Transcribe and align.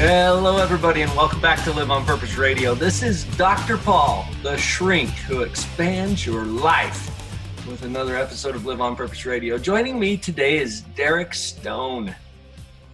Hello, 0.00 0.58
everybody, 0.58 1.02
and 1.02 1.10
welcome 1.16 1.40
back 1.40 1.64
to 1.64 1.72
Live 1.72 1.90
on 1.90 2.04
Purpose 2.06 2.36
Radio. 2.36 2.72
This 2.72 3.02
is 3.02 3.24
Dr. 3.36 3.76
Paul, 3.76 4.28
the 4.44 4.56
shrink 4.56 5.10
who 5.10 5.42
expands 5.42 6.24
your 6.24 6.44
life 6.44 7.08
with 7.66 7.82
another 7.82 8.14
episode 8.14 8.54
of 8.54 8.64
Live 8.64 8.80
on 8.80 8.94
Purpose 8.94 9.26
Radio. 9.26 9.58
Joining 9.58 9.98
me 9.98 10.16
today 10.16 10.58
is 10.58 10.82
Derek 10.82 11.34
Stone. 11.34 12.14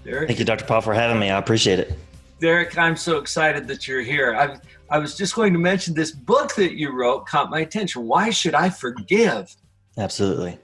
Derek. 0.02 0.28
Thank 0.28 0.38
you, 0.38 0.46
Dr. 0.46 0.64
Paul, 0.64 0.80
for 0.80 0.94
having 0.94 1.20
me. 1.20 1.28
I 1.28 1.36
appreciate 1.36 1.78
it. 1.78 1.92
Derek, 2.40 2.78
I'm 2.78 2.96
so 2.96 3.18
excited 3.18 3.68
that 3.68 3.86
you're 3.86 4.00
here. 4.00 4.34
I, 4.34 4.56
I 4.88 4.98
was 4.98 5.14
just 5.14 5.34
going 5.34 5.52
to 5.52 5.58
mention 5.58 5.92
this 5.92 6.10
book 6.10 6.54
that 6.54 6.72
you 6.72 6.90
wrote 6.90 7.26
caught 7.26 7.50
my 7.50 7.60
attention. 7.60 8.06
Why 8.06 8.30
should 8.30 8.54
I 8.54 8.70
forgive? 8.70 9.54
Absolutely. 9.98 10.58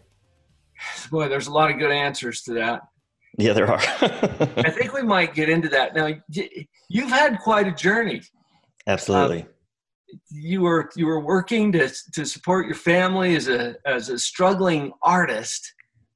Boy, 1.10 1.28
there's 1.28 1.48
a 1.48 1.52
lot 1.52 1.70
of 1.70 1.78
good 1.78 1.92
answers 1.92 2.40
to 2.44 2.54
that. 2.54 2.89
Yeah, 3.38 3.52
there 3.52 3.70
are. 3.70 3.78
I 3.78 4.70
think 4.76 4.92
we 4.92 5.02
might 5.02 5.34
get 5.34 5.48
into 5.48 5.68
that. 5.68 5.94
Now, 5.94 6.10
you've 6.88 7.10
had 7.10 7.38
quite 7.38 7.66
a 7.66 7.72
journey. 7.72 8.22
Absolutely. 8.86 9.42
Um, 9.42 9.48
you 10.30 10.62
were 10.62 10.90
you 10.96 11.06
were 11.06 11.20
working 11.20 11.70
to 11.72 11.88
to 12.12 12.24
support 12.24 12.66
your 12.66 12.74
family 12.74 13.36
as 13.36 13.48
a 13.48 13.76
as 13.86 14.08
a 14.08 14.18
struggling 14.18 14.92
artist, 15.02 15.72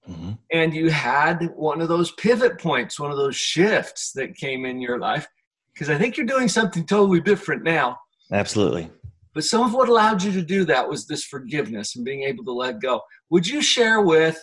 mm-hmm. 0.08 0.32
and 0.50 0.74
you 0.74 0.90
had 0.90 1.50
one 1.54 1.80
of 1.80 1.88
those 1.88 2.10
pivot 2.12 2.58
points, 2.58 2.98
one 2.98 3.12
of 3.12 3.16
those 3.16 3.36
shifts 3.36 4.12
that 4.12 4.36
came 4.36 4.64
in 4.64 4.80
your 4.80 4.98
life. 4.98 5.28
Because 5.72 5.90
I 5.90 5.98
think 5.98 6.16
you're 6.16 6.26
doing 6.26 6.48
something 6.48 6.86
totally 6.86 7.20
different 7.20 7.62
now. 7.62 7.98
Absolutely. 8.32 8.90
But 9.34 9.44
some 9.44 9.64
of 9.64 9.74
what 9.74 9.88
allowed 9.88 10.22
you 10.22 10.30
to 10.32 10.42
do 10.42 10.64
that 10.66 10.88
was 10.88 11.06
this 11.06 11.24
forgiveness 11.24 11.96
and 11.96 12.04
being 12.04 12.22
able 12.22 12.44
to 12.44 12.52
let 12.52 12.80
go. 12.80 13.02
Would 13.30 13.46
you 13.48 13.60
share 13.60 14.00
with 14.00 14.38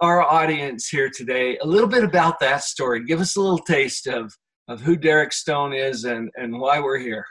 our 0.00 0.22
audience 0.22 0.88
here 0.88 1.10
today 1.10 1.58
a 1.58 1.66
little 1.66 1.88
bit 1.88 2.04
about 2.04 2.38
that 2.40 2.62
story. 2.62 3.04
Give 3.04 3.20
us 3.20 3.36
a 3.36 3.40
little 3.40 3.58
taste 3.58 4.06
of, 4.06 4.32
of 4.68 4.80
who 4.80 4.96
Derek 4.96 5.32
Stone 5.32 5.72
is 5.72 6.04
and, 6.04 6.30
and 6.36 6.58
why 6.58 6.80
we're 6.80 6.98
here. 6.98 7.24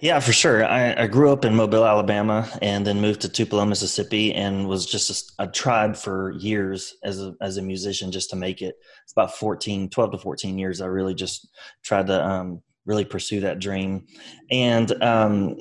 Yeah, 0.00 0.20
for 0.20 0.32
sure. 0.32 0.64
I, 0.64 1.02
I 1.02 1.06
grew 1.06 1.30
up 1.30 1.44
in 1.44 1.54
Mobile, 1.54 1.84
Alabama, 1.84 2.48
and 2.62 2.86
then 2.86 3.02
moved 3.02 3.20
to 3.22 3.28
Tupelo, 3.28 3.66
Mississippi, 3.66 4.32
and 4.32 4.66
was 4.66 4.86
just 4.86 5.34
a 5.38 5.46
tried 5.46 5.98
for 5.98 6.32
years 6.32 6.94
as 7.04 7.20
a 7.20 7.34
as 7.42 7.58
a 7.58 7.62
musician 7.62 8.10
just 8.10 8.30
to 8.30 8.36
make 8.36 8.62
it. 8.62 8.76
It's 9.02 9.12
about 9.12 9.36
14, 9.36 9.90
12 9.90 10.12
to 10.12 10.18
14 10.18 10.58
years. 10.58 10.80
I 10.80 10.86
really 10.86 11.14
just 11.14 11.46
tried 11.82 12.06
to 12.06 12.24
um, 12.24 12.62
really 12.86 13.04
pursue 13.04 13.40
that 13.40 13.58
dream. 13.58 14.06
And 14.50 14.90
um, 15.02 15.56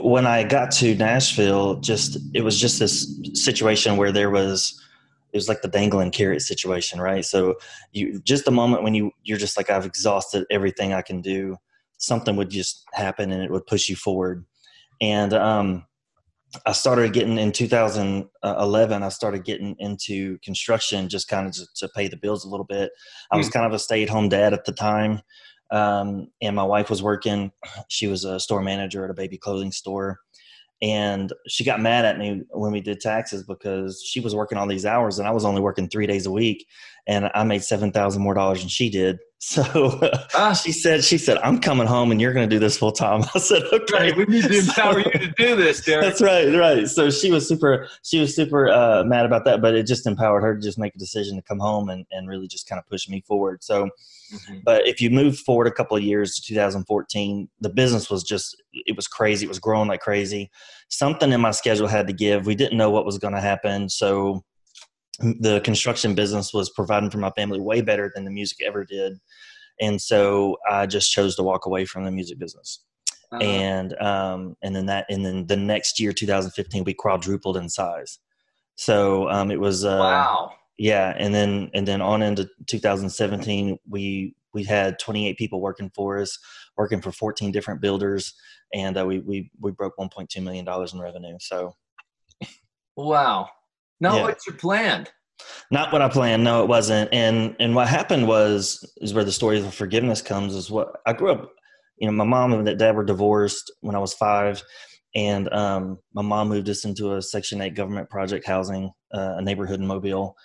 when 0.00 0.26
I 0.26 0.42
got 0.44 0.70
to 0.72 0.94
Nashville, 0.94 1.76
just 1.80 2.18
it 2.34 2.40
was 2.40 2.58
just 2.58 2.78
this 2.78 3.20
situation 3.34 3.98
where 3.98 4.12
there 4.12 4.30
was 4.30 4.80
it 5.36 5.38
was 5.38 5.50
like 5.50 5.60
the 5.60 5.68
dangling 5.68 6.10
carrot 6.10 6.40
situation, 6.40 6.98
right? 6.98 7.22
So 7.22 7.56
you 7.92 8.22
just 8.22 8.46
the 8.46 8.50
moment 8.50 8.82
when 8.82 8.94
you 8.94 9.10
you're 9.22 9.36
just 9.36 9.58
like 9.58 9.68
I've 9.68 9.84
exhausted 9.84 10.46
everything 10.50 10.94
I 10.94 11.02
can 11.02 11.20
do, 11.20 11.58
something 11.98 12.36
would 12.36 12.48
just 12.48 12.84
happen 12.94 13.30
and 13.30 13.42
it 13.42 13.50
would 13.50 13.66
push 13.66 13.90
you 13.90 13.96
forward. 13.96 14.46
And 15.02 15.34
um, 15.34 15.84
I 16.64 16.72
started 16.72 17.12
getting 17.12 17.36
in 17.36 17.52
2011. 17.52 19.02
I 19.02 19.08
started 19.10 19.44
getting 19.44 19.76
into 19.78 20.38
construction 20.38 21.10
just 21.10 21.28
kind 21.28 21.46
of 21.46 21.52
to, 21.52 21.66
to 21.76 21.88
pay 21.90 22.08
the 22.08 22.16
bills 22.16 22.46
a 22.46 22.48
little 22.48 22.64
bit. 22.64 22.92
I 23.30 23.36
was 23.36 23.48
hmm. 23.48 23.52
kind 23.52 23.66
of 23.66 23.74
a 23.74 23.78
stay-at-home 23.78 24.30
dad 24.30 24.54
at 24.54 24.64
the 24.64 24.72
time, 24.72 25.20
um, 25.70 26.28
and 26.40 26.56
my 26.56 26.64
wife 26.64 26.88
was 26.88 27.02
working. 27.02 27.52
She 27.88 28.06
was 28.06 28.24
a 28.24 28.40
store 28.40 28.62
manager 28.62 29.04
at 29.04 29.10
a 29.10 29.14
baby 29.14 29.36
clothing 29.36 29.70
store, 29.70 30.18
and 30.82 31.32
she 31.48 31.64
got 31.64 31.80
mad 31.80 32.04
at 32.04 32.18
me 32.18 32.42
when 32.50 32.72
we 32.72 32.80
did 32.80 33.00
taxes 33.00 33.42
because 33.42 34.02
she 34.02 34.20
was 34.20 34.34
working 34.34 34.58
all 34.58 34.66
these 34.66 34.84
hours 34.84 35.18
and 35.18 35.26
I 35.26 35.30
was 35.30 35.44
only 35.44 35.60
working 35.60 35.88
three 35.88 36.06
days 36.06 36.26
a 36.26 36.30
week 36.30 36.66
and 37.06 37.30
I 37.34 37.44
made 37.44 37.62
seven 37.62 37.92
thousand 37.92 38.22
more 38.22 38.34
dollars 38.34 38.60
than 38.60 38.68
she 38.68 38.90
did. 38.90 39.18
So 39.38 40.00
ah. 40.34 40.54
she 40.54 40.72
said, 40.72 41.04
"She 41.04 41.18
said 41.18 41.36
I'm 41.38 41.60
coming 41.60 41.86
home 41.86 42.10
and 42.10 42.20
you're 42.20 42.32
going 42.32 42.48
to 42.48 42.52
do 42.52 42.58
this 42.58 42.78
full 42.78 42.90
time." 42.90 43.22
I 43.34 43.38
said, 43.38 43.62
"Okay, 43.70 43.94
right, 44.10 44.16
we 44.16 44.24
need 44.24 44.44
to 44.44 44.58
empower 44.66 44.98
you 44.98 45.10
to 45.10 45.32
do 45.36 45.54
this, 45.54 45.84
Derek." 45.84 46.04
That's 46.04 46.22
right, 46.22 46.52
right. 46.56 46.88
So 46.88 47.10
she 47.10 47.30
was 47.30 47.46
super, 47.46 47.86
she 48.02 48.18
was 48.18 48.34
super 48.34 48.68
uh, 48.68 49.04
mad 49.04 49.26
about 49.26 49.44
that, 49.44 49.60
but 49.60 49.74
it 49.74 49.86
just 49.86 50.06
empowered 50.06 50.42
her 50.42 50.56
to 50.56 50.60
just 50.60 50.78
make 50.78 50.96
a 50.96 50.98
decision 50.98 51.36
to 51.36 51.42
come 51.42 51.58
home 51.58 51.90
and 51.90 52.06
and 52.10 52.28
really 52.28 52.48
just 52.48 52.66
kind 52.66 52.78
of 52.78 52.88
push 52.88 53.08
me 53.10 53.20
forward. 53.20 53.62
So, 53.62 53.84
mm-hmm. 53.84 54.60
but 54.64 54.88
if 54.88 55.02
you 55.02 55.10
move 55.10 55.38
forward 55.38 55.66
a 55.66 55.72
couple 55.72 55.98
of 55.98 56.02
years 56.02 56.34
to 56.36 56.42
2014, 56.42 57.48
the 57.60 57.68
business 57.68 58.10
was 58.10 58.24
just 58.24 58.56
it 58.72 58.96
was 58.96 59.06
crazy. 59.06 59.44
It 59.44 59.50
was 59.50 59.60
growing 59.60 59.86
like 59.86 60.00
crazy. 60.00 60.50
Something 60.88 61.30
in 61.30 61.42
my 61.42 61.50
schedule 61.50 61.88
had 61.88 62.06
to 62.06 62.14
give. 62.14 62.46
We 62.46 62.54
didn't 62.54 62.78
know 62.78 62.90
what 62.90 63.04
was 63.04 63.18
going 63.18 63.34
to 63.34 63.40
happen, 63.40 63.90
so 63.90 64.44
the 65.18 65.60
construction 65.64 66.14
business 66.14 66.52
was 66.52 66.70
providing 66.70 67.10
for 67.10 67.18
my 67.18 67.30
family 67.30 67.60
way 67.60 67.80
better 67.80 68.10
than 68.14 68.24
the 68.24 68.30
music 68.30 68.58
ever 68.64 68.84
did. 68.84 69.18
And 69.80 70.00
so 70.00 70.56
i 70.70 70.86
just 70.86 71.12
chose 71.12 71.36
to 71.36 71.42
walk 71.42 71.66
away 71.66 71.84
from 71.84 72.04
the 72.04 72.10
music 72.10 72.38
business. 72.38 72.82
Uh-huh. 73.32 73.42
and 73.42 74.00
um 74.00 74.56
and 74.62 74.76
then 74.76 74.86
that 74.86 75.04
and 75.10 75.26
then 75.26 75.46
the 75.48 75.56
next 75.56 75.98
year 75.98 76.12
2015 76.12 76.84
we 76.84 76.94
quadrupled 76.94 77.56
in 77.56 77.68
size. 77.68 78.18
So 78.76 79.28
um 79.30 79.50
it 79.50 79.60
was 79.60 79.84
uh 79.84 79.98
wow. 79.98 80.52
yeah 80.78 81.14
and 81.18 81.34
then 81.34 81.70
and 81.74 81.88
then 81.88 82.00
on 82.00 82.22
into 82.22 82.48
2017 82.66 83.78
we 83.88 84.34
we 84.54 84.64
had 84.64 84.98
28 84.98 85.36
people 85.36 85.60
working 85.60 85.90
for 85.94 86.18
us 86.18 86.38
working 86.76 87.00
for 87.00 87.10
14 87.10 87.50
different 87.50 87.80
builders 87.80 88.32
and 88.72 88.96
uh, 88.96 89.04
we 89.04 89.18
we 89.18 89.50
we 89.60 89.72
broke 89.72 89.96
1.2 89.98 90.42
million 90.42 90.64
dollars 90.64 90.92
in 90.92 91.00
revenue 91.00 91.36
so. 91.40 91.74
Wow 92.96 93.48
not 94.00 94.16
yeah. 94.16 94.22
what 94.22 94.38
you 94.46 94.52
planned. 94.52 95.10
Not 95.70 95.92
what 95.92 96.02
I 96.02 96.08
planned. 96.08 96.44
No, 96.44 96.62
it 96.62 96.68
wasn't. 96.68 97.12
And 97.12 97.56
and 97.60 97.74
what 97.74 97.88
happened 97.88 98.26
was 98.26 98.84
is 98.98 99.12
where 99.12 99.24
the 99.24 99.32
story 99.32 99.58
of 99.58 99.74
forgiveness 99.74 100.22
comes. 100.22 100.54
Is 100.54 100.70
what 100.70 100.88
I 101.06 101.12
grew 101.12 101.32
up. 101.32 101.50
You 101.98 102.06
know, 102.06 102.12
my 102.12 102.24
mom 102.24 102.52
and 102.52 102.78
dad 102.78 102.94
were 102.94 103.04
divorced 103.04 103.72
when 103.80 103.94
I 103.94 103.98
was 103.98 104.14
five, 104.14 104.62
and 105.14 105.52
um, 105.52 105.98
my 106.14 106.22
mom 106.22 106.48
moved 106.48 106.68
us 106.68 106.84
into 106.84 107.14
a 107.14 107.22
Section 107.22 107.60
Eight 107.60 107.74
government 107.74 108.10
project 108.10 108.46
housing, 108.46 108.92
uh, 109.12 109.34
a 109.38 109.42
neighborhood 109.42 109.80
in 109.80 109.86
Mobile. 109.86 110.36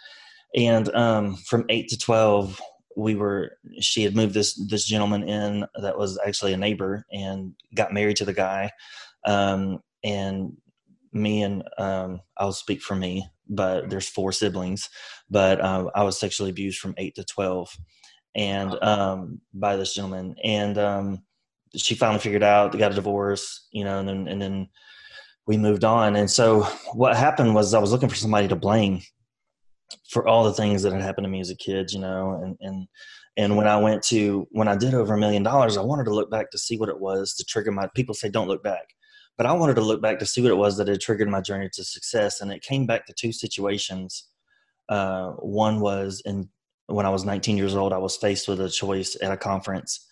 And 0.56 0.94
um, 0.96 1.36
from 1.36 1.66
eight 1.70 1.88
to 1.90 1.98
twelve, 1.98 2.60
we 2.98 3.16
were. 3.16 3.58
She 3.80 4.04
had 4.04 4.16
moved 4.16 4.34
this 4.34 4.54
this 4.70 4.86
gentleman 4.86 5.28
in 5.28 5.66
that 5.82 5.98
was 5.98 6.20
actually 6.26 6.54
a 6.54 6.58
neighbor, 6.58 7.06
and 7.12 7.54
got 7.76 7.94
married 7.94 8.18
to 8.18 8.26
the 8.26 8.34
guy. 8.34 8.72
Um, 9.26 9.80
and 10.04 10.58
me 11.14 11.44
and 11.44 11.64
um, 11.78 12.22
I'll 12.38 12.54
speak 12.54 12.82
for 12.82 12.96
me, 12.96 13.28
but 13.50 13.90
there's 13.90 14.10
four 14.10 14.32
siblings. 14.32 14.90
But 15.30 15.64
um, 15.64 15.90
I 15.96 16.04
was 16.04 16.20
sexually 16.20 16.50
abused 16.50 16.80
from 16.80 16.96
eight 16.98 17.16
to 17.16 17.24
twelve, 17.24 17.76
and 18.36 18.82
um, 18.84 19.42
by 19.54 19.76
this 19.76 19.94
gentleman. 19.94 20.36
And 20.44 20.78
um, 20.78 21.24
she 21.76 21.96
finally 21.96 22.20
figured 22.20 22.44
out, 22.44 22.72
they 22.72 22.78
got 22.80 22.92
a 22.92 22.96
divorce, 22.96 23.68
you 23.72 23.84
know, 23.84 24.00
and 24.00 24.08
then 24.08 24.28
and 24.28 24.42
then 24.42 24.70
we 25.48 25.58
moved 25.58 25.84
on. 25.84 26.16
And 26.16 26.30
so 26.30 26.62
what 26.94 27.16
happened 27.16 27.56
was 27.56 27.74
I 27.74 27.80
was 27.80 27.92
looking 27.92 28.10
for 28.10 28.16
somebody 28.16 28.48
to 28.48 28.56
blame 28.56 29.02
for 30.10 30.28
all 30.28 30.44
the 30.44 30.54
things 30.54 30.84
that 30.84 30.94
had 30.94 31.02
happened 31.02 31.26
to 31.26 31.30
me 31.30 31.42
as 31.42 31.50
a 31.50 31.56
kid, 31.56 31.92
you 31.92 32.00
know, 32.00 32.40
and 32.44 32.58
and 32.62 32.88
and 33.38 33.58
when 33.58 33.68
I 33.68 33.78
went 33.78 34.04
to 34.04 34.48
when 34.52 34.68
I 34.68 34.76
did 34.76 34.94
over 34.94 35.14
a 35.14 35.20
million 35.20 35.44
dollars, 35.44 35.78
I 35.78 35.82
wanted 35.82 36.06
to 36.06 36.14
look 36.14 36.30
back 36.30 36.52
to 36.52 36.58
see 36.58 36.78
what 36.78 36.90
it 36.90 37.00
was 37.00 37.34
to 37.36 37.46
trigger 37.46 37.72
my 37.72 37.90
people 37.96 38.14
say 38.14 38.30
don't 38.30 38.48
look 38.48 38.64
back 38.64 38.88
but 39.42 39.50
I 39.50 39.54
wanted 39.54 39.74
to 39.78 39.82
look 39.82 40.04
back 40.04 40.20
to 40.20 40.26
see 40.28 40.40
what 40.40 40.52
it 40.52 40.56
was 40.56 40.78
that 40.78 40.88
had 40.88 41.02
triggered 41.02 41.28
my 41.28 41.42
journey 41.42 41.68
to 41.74 41.84
success. 41.84 42.42
And 42.42 42.52
it 42.52 42.62
came 42.62 42.86
back 42.86 43.08
to 43.08 43.14
two 43.14 43.32
situations. 43.32 44.28
Uh, 44.88 45.32
one 45.32 45.80
was 45.80 46.22
in 46.26 46.48
when 46.86 47.08
I 47.08 47.10
was 47.10 47.26
19 47.26 47.58
years 47.58 47.74
old, 47.74 47.92
I 47.92 47.98
was 47.98 48.16
faced 48.16 48.48
with 48.48 48.62
a 48.62 48.70
choice 48.70 49.18
at 49.20 49.32
a 49.32 49.38
conference 49.38 50.08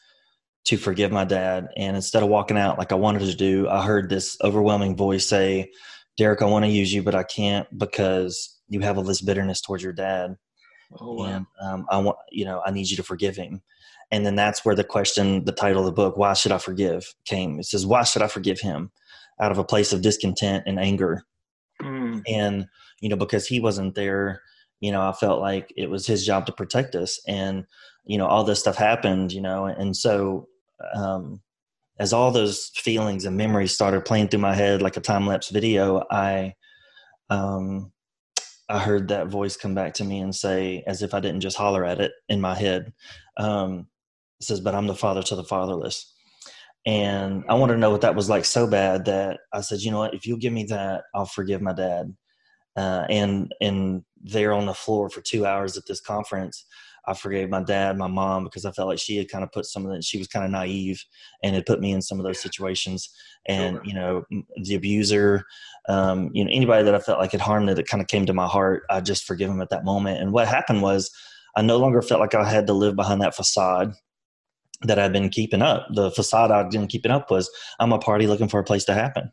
to 0.66 0.78
forgive 0.78 1.12
my 1.12 1.26
dad. 1.26 1.68
And 1.78 1.96
instead 1.96 2.24
of 2.24 2.30
walking 2.30 2.58
out 2.58 2.80
like 2.80 2.92
I 2.92 2.96
wanted 2.96 3.20
to 3.20 3.36
do, 3.36 3.70
I 3.70 3.86
heard 3.86 4.10
this 4.10 4.36
overwhelming 4.44 4.98
voice 4.98 5.28
say, 5.28 5.70
Derek, 6.18 6.42
I 6.42 6.46
want 6.46 6.66
to 6.66 6.72
use 6.72 6.92
you, 6.92 7.04
but 7.04 7.14
I 7.14 7.22
can't 7.22 7.68
because 7.78 8.58
you 8.68 8.80
have 8.80 8.98
all 8.98 9.04
this 9.04 9.22
bitterness 9.22 9.62
towards 9.62 9.84
your 9.84 9.94
dad. 9.94 10.38
Oh, 11.00 11.14
wow. 11.14 11.26
And 11.26 11.46
um, 11.62 11.86
I 11.92 12.00
want, 12.00 12.18
you 12.32 12.46
know, 12.46 12.64
I 12.66 12.72
need 12.72 12.90
you 12.90 12.98
to 12.98 13.04
forgive 13.04 13.36
him. 13.36 13.62
And 14.10 14.26
then 14.26 14.36
that's 14.36 14.66
where 14.66 14.74
the 14.74 14.84
question, 14.84 15.46
the 15.46 15.52
title 15.52 15.82
of 15.82 15.86
the 15.86 15.92
book, 15.92 16.18
Why 16.18 16.34
Should 16.34 16.52
I 16.52 16.58
Forgive, 16.58 17.14
came. 17.26 17.60
It 17.60 17.68
says, 17.68 17.86
Why 17.86 18.04
should 18.04 18.24
I 18.24 18.28
forgive 18.28 18.60
him? 18.60 18.90
Out 19.42 19.52
of 19.52 19.58
a 19.58 19.64
place 19.64 19.94
of 19.94 20.02
discontent 20.02 20.64
and 20.66 20.80
anger. 20.80 21.24
Mm. 21.82 22.24
And, 22.28 22.68
you 23.02 23.10
know, 23.10 23.16
because 23.16 23.48
he 23.48 23.60
wasn't 23.60 23.96
there, 23.96 24.42
you 24.80 24.92
know, 24.92 25.02
I 25.02 25.12
felt 25.14 25.42
like 25.42 25.74
it 25.76 25.90
was 25.90 26.06
his 26.08 26.26
job 26.26 26.46
to 26.46 26.52
protect 26.52 26.96
us. 26.96 27.20
And, 27.28 27.66
you 28.06 28.18
know, 28.18 28.28
all 28.28 28.44
this 28.44 28.60
stuff 28.60 28.76
happened, 28.76 29.32
you 29.32 29.42
know, 29.42 29.66
and 29.66 29.96
so 29.96 30.48
um, 30.96 31.42
as 32.00 32.14
all 32.14 32.32
those 32.32 32.72
feelings 32.76 33.26
and 33.26 33.38
memories 33.38 33.74
started 33.74 34.06
playing 34.06 34.30
through 34.30 34.40
my 34.40 34.56
head 34.56 34.82
like 34.82 34.98
a 34.98 35.02
time 35.02 35.28
lapse 35.28 35.50
video, 35.50 36.04
I, 36.10 36.56
um, 37.30 37.92
I 38.70 38.80
heard 38.80 39.08
that 39.08 39.28
voice 39.28 39.58
come 39.58 39.74
back 39.74 39.96
to 39.96 40.04
me 40.04 40.20
and 40.20 40.34
say, 40.34 40.84
as 40.86 41.02
if 41.02 41.14
I 41.14 41.20
didn't 41.20 41.42
just 41.42 41.58
holler 41.58 41.84
at 41.84 42.00
it 42.00 42.12
in 42.30 42.40
my 42.40 42.56
head, 42.56 42.94
um, 43.38 43.88
it 44.40 44.46
says, 44.46 44.62
"But 44.62 44.76
I'm 44.76 44.86
the 44.88 44.96
father 44.96 45.24
to 45.24 45.36
the 45.36 45.44
fatherless." 45.44 46.14
And 46.86 47.44
I 47.50 47.56
wanted 47.56 47.74
to 47.74 47.80
know 47.80 47.92
what 47.92 48.02
that 48.02 48.16
was 48.16 48.30
like 48.30 48.46
so 48.46 48.66
bad 48.66 49.06
that 49.06 49.40
I 49.54 49.62
said, 49.62 49.82
you 49.82 49.92
know 49.92 50.00
what, 50.00 50.14
if 50.14 50.26
you'll 50.26 50.38
give 50.38 50.54
me 50.54 50.64
that, 50.66 51.04
I'll 51.14 51.26
forgive 51.26 51.62
my 51.62 51.74
dad. 51.74 52.16
Uh, 52.76 53.06
and 53.10 53.54
and 53.60 54.04
there 54.22 54.54
on 54.54 54.66
the 54.66 54.74
floor 54.74 55.10
for 55.10 55.22
two 55.22 55.46
hours 55.46 55.78
at 55.78 55.84
this 55.88 56.00
conference, 56.00 56.66
I 57.06 57.14
forgave 57.14 57.50
my 57.50 57.64
dad, 57.64 57.98
my 57.98 58.08
mom, 58.08 58.44
because 58.44 58.66
I 58.66 58.72
felt 58.72 58.88
like 58.88 59.00
she 59.00 59.18
had 59.18 59.30
kind 59.30 59.44
of 59.44 59.52
put 59.52 59.66
some 59.66 59.86
of 59.86 59.92
that. 59.92 60.04
She 60.04 60.18
was 60.18 60.28
kind 60.28 60.46
of 60.46 60.52
naive 60.52 61.04
and 61.44 61.56
had 61.56 61.66
put 61.66 61.82
me 61.82 61.92
in 61.92 62.02
some 62.02 62.20
of 62.20 62.26
those 62.26 62.40
situations. 62.40 63.10
And 63.48 63.78
sure. 63.78 63.86
you 63.86 63.94
know, 63.94 64.24
the 64.64 64.76
abuser, 64.76 65.44
um, 65.90 66.30
you 66.34 66.46
know, 66.46 66.52
anybody 66.54 66.84
that 66.84 66.96
I 66.96 67.00
felt 67.00 67.20
like 67.20 67.32
had 67.32 67.42
harmed 67.42 67.66
me 67.66 67.74
that 67.74 67.88
kind 67.88 68.02
of 68.02 68.08
came 68.08 68.26
to 68.28 68.34
my 68.34 68.48
heart, 68.48 68.84
I 68.90 69.02
just 69.02 69.26
forgive 69.26 69.50
him 69.50 69.62
at 69.62 69.70
that 69.70 69.84
moment. 69.84 70.22
And 70.22 70.32
what 70.32 70.48
happened 70.48 70.82
was, 70.82 71.12
I 71.56 71.62
no 71.64 71.78
longer 71.78 72.02
felt 72.02 72.22
like 72.22 72.36
I 72.36 72.48
had 72.48 72.68
to 72.68 72.74
live 72.74 72.96
behind 72.96 73.22
that 73.22 73.36
facade 73.36 73.94
that 74.82 75.00
I've 75.00 75.14
been 75.14 75.30
keeping 75.30 75.62
up. 75.62 75.88
The 75.94 76.12
facade 76.12 76.52
I've 76.52 76.72
been 76.72 76.88
keeping 76.88 77.12
up 77.12 77.30
was 77.30 77.50
I'm 77.80 77.92
a 77.92 78.00
party 78.00 78.28
looking 78.28 78.48
for 78.48 78.60
a 78.60 78.64
place 78.64 78.86
to 78.86 78.94
happen, 78.94 79.32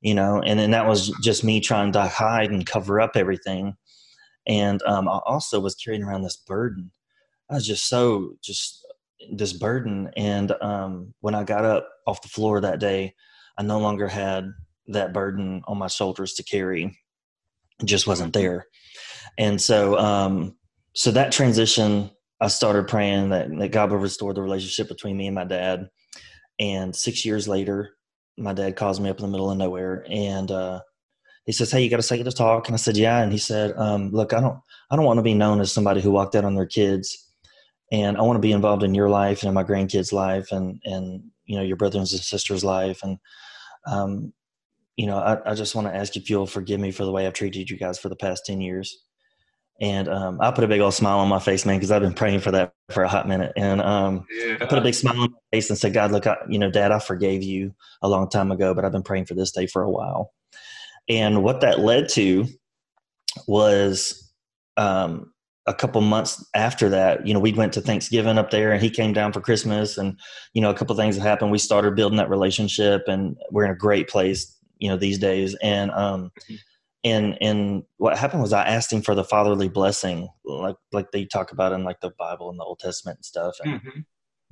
you 0.00 0.14
know, 0.14 0.40
and 0.40 0.58
then 0.58 0.70
that 0.70 0.86
was 0.86 1.08
just 1.22 1.44
me 1.44 1.60
trying 1.60 1.92
to 1.92 2.02
hide 2.02 2.50
and 2.50 2.66
cover 2.66 3.00
up 3.00 3.12
everything. 3.14 3.74
And 4.46 4.82
um, 4.84 5.08
I 5.08 5.20
also 5.26 5.60
was 5.60 5.74
carrying 5.74 6.02
around 6.02 6.22
this 6.22 6.36
burden. 6.36 6.90
I 7.50 7.54
was 7.54 7.66
just 7.66 7.88
so 7.88 8.34
just 8.42 8.86
this 9.30 9.52
burden. 9.52 10.10
And 10.16 10.52
um, 10.62 11.14
when 11.20 11.34
I 11.34 11.44
got 11.44 11.64
up 11.64 11.88
off 12.06 12.22
the 12.22 12.28
floor 12.28 12.60
that 12.60 12.80
day, 12.80 13.14
I 13.58 13.62
no 13.62 13.78
longer 13.78 14.08
had 14.08 14.50
that 14.86 15.12
burden 15.12 15.62
on 15.66 15.78
my 15.78 15.88
shoulders 15.88 16.34
to 16.34 16.42
carry. 16.42 16.98
It 17.80 17.86
just 17.86 18.06
wasn't 18.06 18.32
there. 18.32 18.66
And 19.36 19.60
so, 19.60 19.98
um, 19.98 20.56
so 20.94 21.10
that 21.10 21.32
transition 21.32 22.10
I 22.40 22.48
started 22.48 22.86
praying 22.86 23.30
that, 23.30 23.48
that 23.58 23.72
God 23.72 23.90
would 23.90 24.00
restore 24.00 24.32
the 24.32 24.42
relationship 24.42 24.88
between 24.88 25.16
me 25.16 25.26
and 25.26 25.34
my 25.34 25.44
dad. 25.44 25.88
And 26.60 26.94
six 26.94 27.24
years 27.24 27.48
later, 27.48 27.96
my 28.36 28.52
dad 28.52 28.76
calls 28.76 29.00
me 29.00 29.10
up 29.10 29.18
in 29.18 29.22
the 29.22 29.30
middle 29.30 29.50
of 29.50 29.58
nowhere 29.58 30.04
and 30.08 30.50
uh, 30.50 30.80
he 31.48 31.52
says, 31.52 31.70
"Hey, 31.70 31.82
you 31.82 31.88
got 31.88 31.98
a 31.98 32.02
second 32.02 32.26
to 32.26 32.32
talk?" 32.32 32.68
And 32.68 32.74
I 32.74 32.76
said, 32.76 32.98
"Yeah." 32.98 33.22
And 33.22 33.32
he 33.32 33.38
said, 33.38 33.72
um, 33.78 34.10
"Look, 34.10 34.34
I 34.34 34.40
don't, 34.40 34.58
I 34.90 34.96
don't 34.96 35.06
want 35.06 35.16
to 35.16 35.22
be 35.22 35.32
known 35.32 35.62
as 35.62 35.72
somebody 35.72 36.02
who 36.02 36.10
walked 36.10 36.34
out 36.34 36.44
on 36.44 36.54
their 36.54 36.66
kids, 36.66 37.26
and 37.90 38.18
I 38.18 38.20
want 38.20 38.36
to 38.36 38.46
be 38.46 38.52
involved 38.52 38.82
in 38.82 38.94
your 38.94 39.08
life 39.08 39.40
and 39.40 39.48
in 39.48 39.54
my 39.54 39.64
grandkids' 39.64 40.12
life, 40.12 40.52
and 40.52 40.78
and 40.84 41.22
you 41.46 41.56
know 41.56 41.62
your 41.62 41.78
brothers 41.78 42.12
and 42.12 42.20
sisters' 42.20 42.64
life, 42.64 43.00
and 43.02 43.16
um, 43.86 44.34
you 44.98 45.06
know, 45.06 45.16
I, 45.16 45.52
I 45.52 45.54
just 45.54 45.74
want 45.74 45.86
to 45.86 45.96
ask 45.96 46.16
if 46.16 46.28
you'll 46.28 46.46
forgive 46.46 46.80
me 46.80 46.90
for 46.90 47.06
the 47.06 47.12
way 47.12 47.26
I've 47.26 47.32
treated 47.32 47.70
you 47.70 47.78
guys 47.78 47.98
for 47.98 48.10
the 48.10 48.16
past 48.16 48.44
ten 48.44 48.60
years." 48.60 49.02
And 49.80 50.08
um, 50.08 50.40
I 50.40 50.50
put 50.50 50.64
a 50.64 50.68
big 50.68 50.80
old 50.80 50.94
smile 50.94 51.18
on 51.18 51.28
my 51.28 51.38
face, 51.38 51.64
man, 51.64 51.76
because 51.76 51.92
I've 51.92 52.02
been 52.02 52.14
praying 52.14 52.40
for 52.40 52.50
that 52.50 52.72
for 52.90 53.04
a 53.04 53.08
hot 53.08 53.28
minute. 53.28 53.52
And 53.56 53.80
um, 53.80 54.26
yeah. 54.30 54.56
I 54.60 54.66
put 54.66 54.78
a 54.78 54.82
big 54.82 54.94
smile 54.94 55.20
on 55.20 55.30
my 55.30 55.38
face 55.52 55.70
and 55.70 55.78
said, 55.78 55.92
God, 55.92 56.10
look, 56.10 56.26
I, 56.26 56.36
you 56.48 56.58
know, 56.58 56.70
Dad, 56.70 56.90
I 56.90 56.98
forgave 56.98 57.44
you 57.44 57.74
a 58.02 58.08
long 58.08 58.28
time 58.28 58.50
ago, 58.50 58.74
but 58.74 58.84
I've 58.84 58.92
been 58.92 59.04
praying 59.04 59.26
for 59.26 59.34
this 59.34 59.52
day 59.52 59.66
for 59.66 59.82
a 59.82 59.90
while. 59.90 60.32
And 61.08 61.44
what 61.44 61.60
that 61.60 61.78
led 61.78 62.08
to 62.10 62.46
was 63.46 64.32
um, 64.76 65.32
a 65.66 65.74
couple 65.74 66.00
months 66.00 66.44
after 66.56 66.88
that, 66.88 67.24
you 67.24 67.32
know, 67.32 67.40
we 67.40 67.52
went 67.52 67.72
to 67.74 67.80
Thanksgiving 67.80 68.36
up 68.36 68.50
there 68.50 68.72
and 68.72 68.82
he 68.82 68.90
came 68.90 69.12
down 69.12 69.32
for 69.32 69.40
Christmas 69.40 69.96
and, 69.96 70.18
you 70.54 70.60
know, 70.60 70.70
a 70.70 70.74
couple 70.74 70.96
things 70.96 71.16
that 71.16 71.22
happened. 71.22 71.52
We 71.52 71.58
started 71.58 71.94
building 71.94 72.18
that 72.18 72.30
relationship 72.30 73.04
and 73.06 73.36
we're 73.52 73.64
in 73.64 73.70
a 73.70 73.76
great 73.76 74.08
place, 74.08 74.56
you 74.78 74.88
know, 74.88 74.96
these 74.96 75.18
days. 75.18 75.54
And, 75.62 75.92
um, 75.92 76.32
mm-hmm 76.42 76.54
and 77.04 77.38
and 77.40 77.84
what 77.96 78.18
happened 78.18 78.42
was 78.42 78.52
I 78.52 78.64
asked 78.64 78.92
him 78.92 79.02
for 79.02 79.14
the 79.14 79.24
fatherly 79.24 79.68
blessing, 79.68 80.28
like 80.44 80.76
like 80.92 81.10
they 81.12 81.24
talk 81.24 81.52
about 81.52 81.72
in 81.72 81.84
like 81.84 82.00
the 82.00 82.12
Bible 82.18 82.50
and 82.50 82.58
the 82.58 82.64
Old 82.64 82.80
Testament 82.80 83.18
and 83.18 83.24
stuff. 83.24 83.56
And, 83.62 83.74
mm-hmm. 83.74 84.00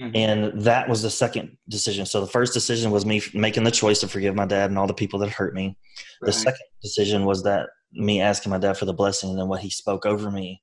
Mm-hmm. 0.00 0.10
and 0.14 0.62
that 0.62 0.88
was 0.88 1.00
the 1.00 1.10
second 1.10 1.56
decision. 1.68 2.04
So 2.04 2.20
the 2.20 2.26
first 2.26 2.52
decision 2.52 2.90
was 2.90 3.06
me 3.06 3.22
making 3.32 3.64
the 3.64 3.70
choice 3.70 4.00
to 4.00 4.08
forgive 4.08 4.34
my 4.34 4.44
dad 4.44 4.68
and 4.70 4.78
all 4.78 4.86
the 4.86 4.92
people 4.94 5.18
that 5.20 5.30
hurt 5.30 5.54
me. 5.54 5.78
Right. 6.20 6.26
The 6.26 6.32
second 6.32 6.66
decision 6.82 7.24
was 7.24 7.42
that 7.44 7.70
me 7.92 8.20
asking 8.20 8.50
my 8.50 8.58
dad 8.58 8.76
for 8.76 8.84
the 8.84 8.92
blessing, 8.92 9.30
and 9.30 9.38
then 9.38 9.48
what 9.48 9.62
he 9.62 9.70
spoke 9.70 10.04
over 10.04 10.30
me 10.30 10.62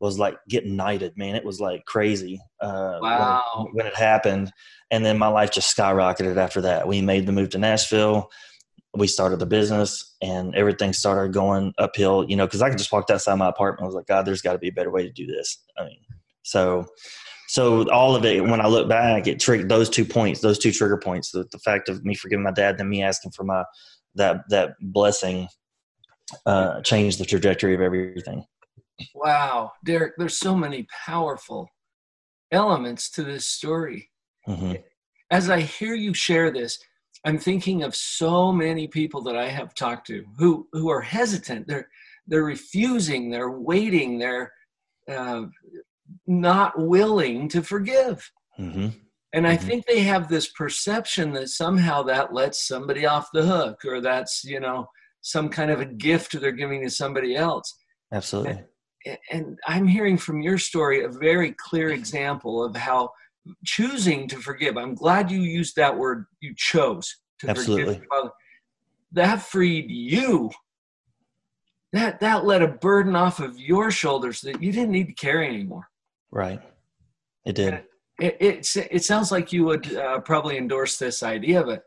was 0.00 0.18
like 0.18 0.36
getting 0.48 0.74
knighted. 0.74 1.16
Man, 1.16 1.36
it 1.36 1.44
was 1.44 1.60
like 1.60 1.84
crazy. 1.86 2.40
Uh, 2.60 2.98
wow. 3.00 3.42
When 3.56 3.74
when 3.74 3.86
it 3.86 3.96
happened, 3.96 4.52
and 4.90 5.06
then 5.06 5.16
my 5.16 5.28
life 5.28 5.52
just 5.52 5.74
skyrocketed 5.74 6.36
after 6.36 6.60
that. 6.62 6.88
We 6.88 7.00
made 7.00 7.24
the 7.24 7.32
move 7.32 7.50
to 7.50 7.58
Nashville 7.58 8.28
we 8.94 9.06
started 9.06 9.38
the 9.38 9.46
business 9.46 10.16
and 10.20 10.54
everything 10.54 10.92
started 10.92 11.32
going 11.32 11.72
uphill, 11.78 12.26
you 12.28 12.36
know, 12.36 12.46
because 12.46 12.60
I 12.60 12.68
could 12.68 12.78
just 12.78 12.92
walk 12.92 13.08
outside 13.10 13.36
my 13.36 13.48
apartment. 13.48 13.84
I 13.84 13.86
was 13.86 13.94
like, 13.94 14.06
God, 14.06 14.26
there's 14.26 14.42
got 14.42 14.52
to 14.52 14.58
be 14.58 14.68
a 14.68 14.72
better 14.72 14.90
way 14.90 15.02
to 15.02 15.12
do 15.12 15.26
this. 15.26 15.62
I 15.78 15.84
mean, 15.84 15.98
so, 16.42 16.84
so 17.48 17.90
all 17.90 18.14
of 18.14 18.24
it, 18.24 18.44
when 18.44 18.60
I 18.60 18.66
look 18.66 18.88
back, 18.88 19.26
it 19.26 19.40
triggered 19.40 19.70
those 19.70 19.88
two 19.88 20.04
points, 20.04 20.40
those 20.40 20.58
two 20.58 20.72
trigger 20.72 20.98
points, 20.98 21.30
the, 21.30 21.46
the 21.52 21.58
fact 21.58 21.88
of 21.88 22.04
me 22.04 22.14
forgiving 22.14 22.44
my 22.44 22.50
dad, 22.50 22.76
then 22.76 22.88
me 22.90 23.02
asking 23.02 23.32
for 23.32 23.44
my, 23.44 23.64
that, 24.14 24.42
that 24.50 24.74
blessing, 24.80 25.48
uh, 26.44 26.82
changed 26.82 27.18
the 27.18 27.24
trajectory 27.24 27.74
of 27.74 27.80
everything. 27.80 28.44
Wow. 29.14 29.72
Derek, 29.84 30.14
there's 30.18 30.38
so 30.38 30.54
many 30.54 30.86
powerful 31.06 31.68
elements 32.50 33.10
to 33.12 33.22
this 33.22 33.48
story. 33.48 34.10
Mm-hmm. 34.46 34.74
As 35.30 35.48
I 35.48 35.60
hear 35.60 35.94
you 35.94 36.12
share 36.12 36.50
this, 36.50 36.78
I'm 37.24 37.38
thinking 37.38 37.82
of 37.82 37.94
so 37.94 38.50
many 38.52 38.88
people 38.88 39.22
that 39.22 39.36
I 39.36 39.48
have 39.48 39.74
talked 39.74 40.06
to 40.08 40.24
who 40.38 40.68
who 40.72 40.90
are 40.90 41.00
hesitant. 41.00 41.68
They're 41.68 41.88
they're 42.26 42.44
refusing. 42.44 43.30
They're 43.30 43.50
waiting. 43.50 44.18
They're 44.18 44.52
uh, 45.08 45.46
not 46.26 46.78
willing 46.78 47.48
to 47.50 47.62
forgive. 47.62 48.30
Mm-hmm. 48.58 48.88
And 49.34 49.46
I 49.46 49.56
mm-hmm. 49.56 49.66
think 49.66 49.86
they 49.86 50.00
have 50.00 50.28
this 50.28 50.48
perception 50.48 51.32
that 51.32 51.48
somehow 51.48 52.02
that 52.04 52.34
lets 52.34 52.66
somebody 52.66 53.06
off 53.06 53.28
the 53.32 53.46
hook, 53.46 53.84
or 53.84 54.00
that's 54.00 54.44
you 54.44 54.60
know 54.60 54.88
some 55.20 55.48
kind 55.48 55.70
of 55.70 55.80
a 55.80 55.86
gift 55.86 56.38
they're 56.40 56.52
giving 56.52 56.82
to 56.82 56.90
somebody 56.90 57.36
else. 57.36 57.72
Absolutely. 58.12 58.64
And, 59.06 59.18
and 59.30 59.58
I'm 59.66 59.86
hearing 59.86 60.18
from 60.18 60.42
your 60.42 60.58
story 60.58 61.04
a 61.04 61.08
very 61.08 61.54
clear 61.58 61.90
example 61.90 62.62
of 62.62 62.76
how 62.76 63.10
choosing 63.64 64.28
to 64.28 64.36
forgive. 64.36 64.76
I'm 64.76 64.94
glad 64.94 65.30
you 65.30 65.40
used 65.40 65.76
that 65.76 65.96
word. 65.96 66.26
You 66.40 66.54
chose 66.56 67.16
to 67.40 67.50
Absolutely. 67.50 67.94
forgive. 67.94 68.30
That 69.12 69.42
freed 69.42 69.90
you. 69.90 70.50
That 71.92 72.20
that 72.20 72.46
let 72.46 72.62
a 72.62 72.68
burden 72.68 73.14
off 73.14 73.38
of 73.38 73.58
your 73.58 73.90
shoulders 73.90 74.40
that 74.42 74.62
you 74.62 74.72
didn't 74.72 74.92
need 74.92 75.08
to 75.08 75.12
carry 75.12 75.46
anymore. 75.48 75.88
Right. 76.30 76.60
It 77.44 77.54
did. 77.54 77.84
It, 78.18 78.36
it, 78.40 78.76
it, 78.90 79.04
sounds 79.04 79.32
like 79.32 79.52
you 79.52 79.64
would 79.64 79.94
uh, 79.96 80.20
probably 80.20 80.56
endorse 80.56 80.96
this 80.96 81.22
idea, 81.22 81.62
but 81.64 81.82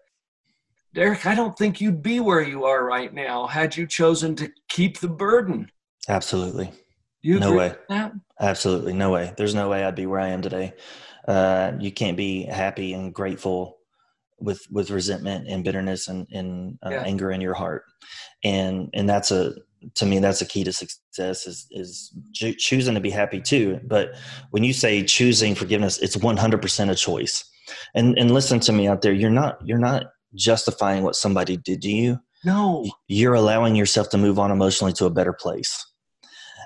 Derek, 0.94 1.26
I 1.26 1.34
don't 1.34 1.58
think 1.58 1.80
you'd 1.80 2.02
be 2.02 2.20
where 2.20 2.42
you 2.42 2.66
are 2.66 2.84
right 2.84 3.14
now 3.14 3.48
had 3.48 3.76
you 3.76 3.88
chosen 3.88 4.36
to 4.36 4.52
keep 4.68 5.00
the 5.00 5.08
burden. 5.08 5.72
Absolutely. 6.10 6.72
You 7.22 7.40
no 7.40 7.54
way. 7.54 7.76
Absolutely. 8.40 8.94
No 8.94 9.12
way. 9.12 9.34
There's 9.38 9.56
no 9.56 9.70
way 9.70 9.84
I'd 9.84 9.96
be 9.96 10.06
where 10.06 10.20
I 10.20 10.28
am 10.28 10.42
today 10.42 10.74
uh, 11.28 11.74
you 11.80 11.92
can't 11.92 12.18
be 12.18 12.44
happy 12.44 12.94
and 12.94 13.14
grateful 13.14 13.78
with 14.40 14.66
with 14.72 14.92
resentment 14.92 15.48
and 15.48 15.64
bitterness 15.64 16.08
and, 16.08 16.28
and 16.32 16.78
uh, 16.86 16.90
yeah. 16.92 17.04
anger 17.04 17.32
in 17.32 17.42
your 17.42 17.54
heart. 17.54 17.84
And 18.44 18.90
and 18.94 19.08
that's 19.10 19.32
a 19.32 19.54
to 19.96 20.06
me 20.06 20.20
that's 20.20 20.42
a 20.42 20.46
key 20.46 20.64
to 20.64 20.74
success 20.74 21.48
is 21.48 21.68
is 21.72 22.14
choosing 22.34 22.96
to 22.96 23.00
be 23.00 23.10
happy 23.10 23.42
too. 23.42 23.80
But 23.84 24.16
when 24.52 24.64
you 24.64 24.74
say 24.74 25.04
choosing 25.04 25.56
forgiveness 25.56 26.00
it's 26.00 26.18
100% 26.18 26.92
a 26.92 26.96
choice. 26.96 27.44
And 27.94 28.18
and 28.18 28.32
listen 28.32 28.60
to 28.62 28.74
me 28.74 28.88
out 28.88 29.02
there 29.02 29.14
you're 29.14 29.30
not 29.30 29.58
you're 29.66 29.78
not 29.78 30.08
justifying 30.36 31.04
what 31.04 31.16
somebody 31.16 31.58
did 31.58 31.82
to 31.84 31.90
you. 31.90 32.20
No. 32.44 32.86
You're 33.08 33.34
allowing 33.34 33.76
yourself 33.76 34.10
to 34.10 34.18
move 34.18 34.38
on 34.38 34.52
emotionally 34.52 34.94
to 34.94 35.06
a 35.06 35.10
better 35.10 35.34
place. 35.34 35.84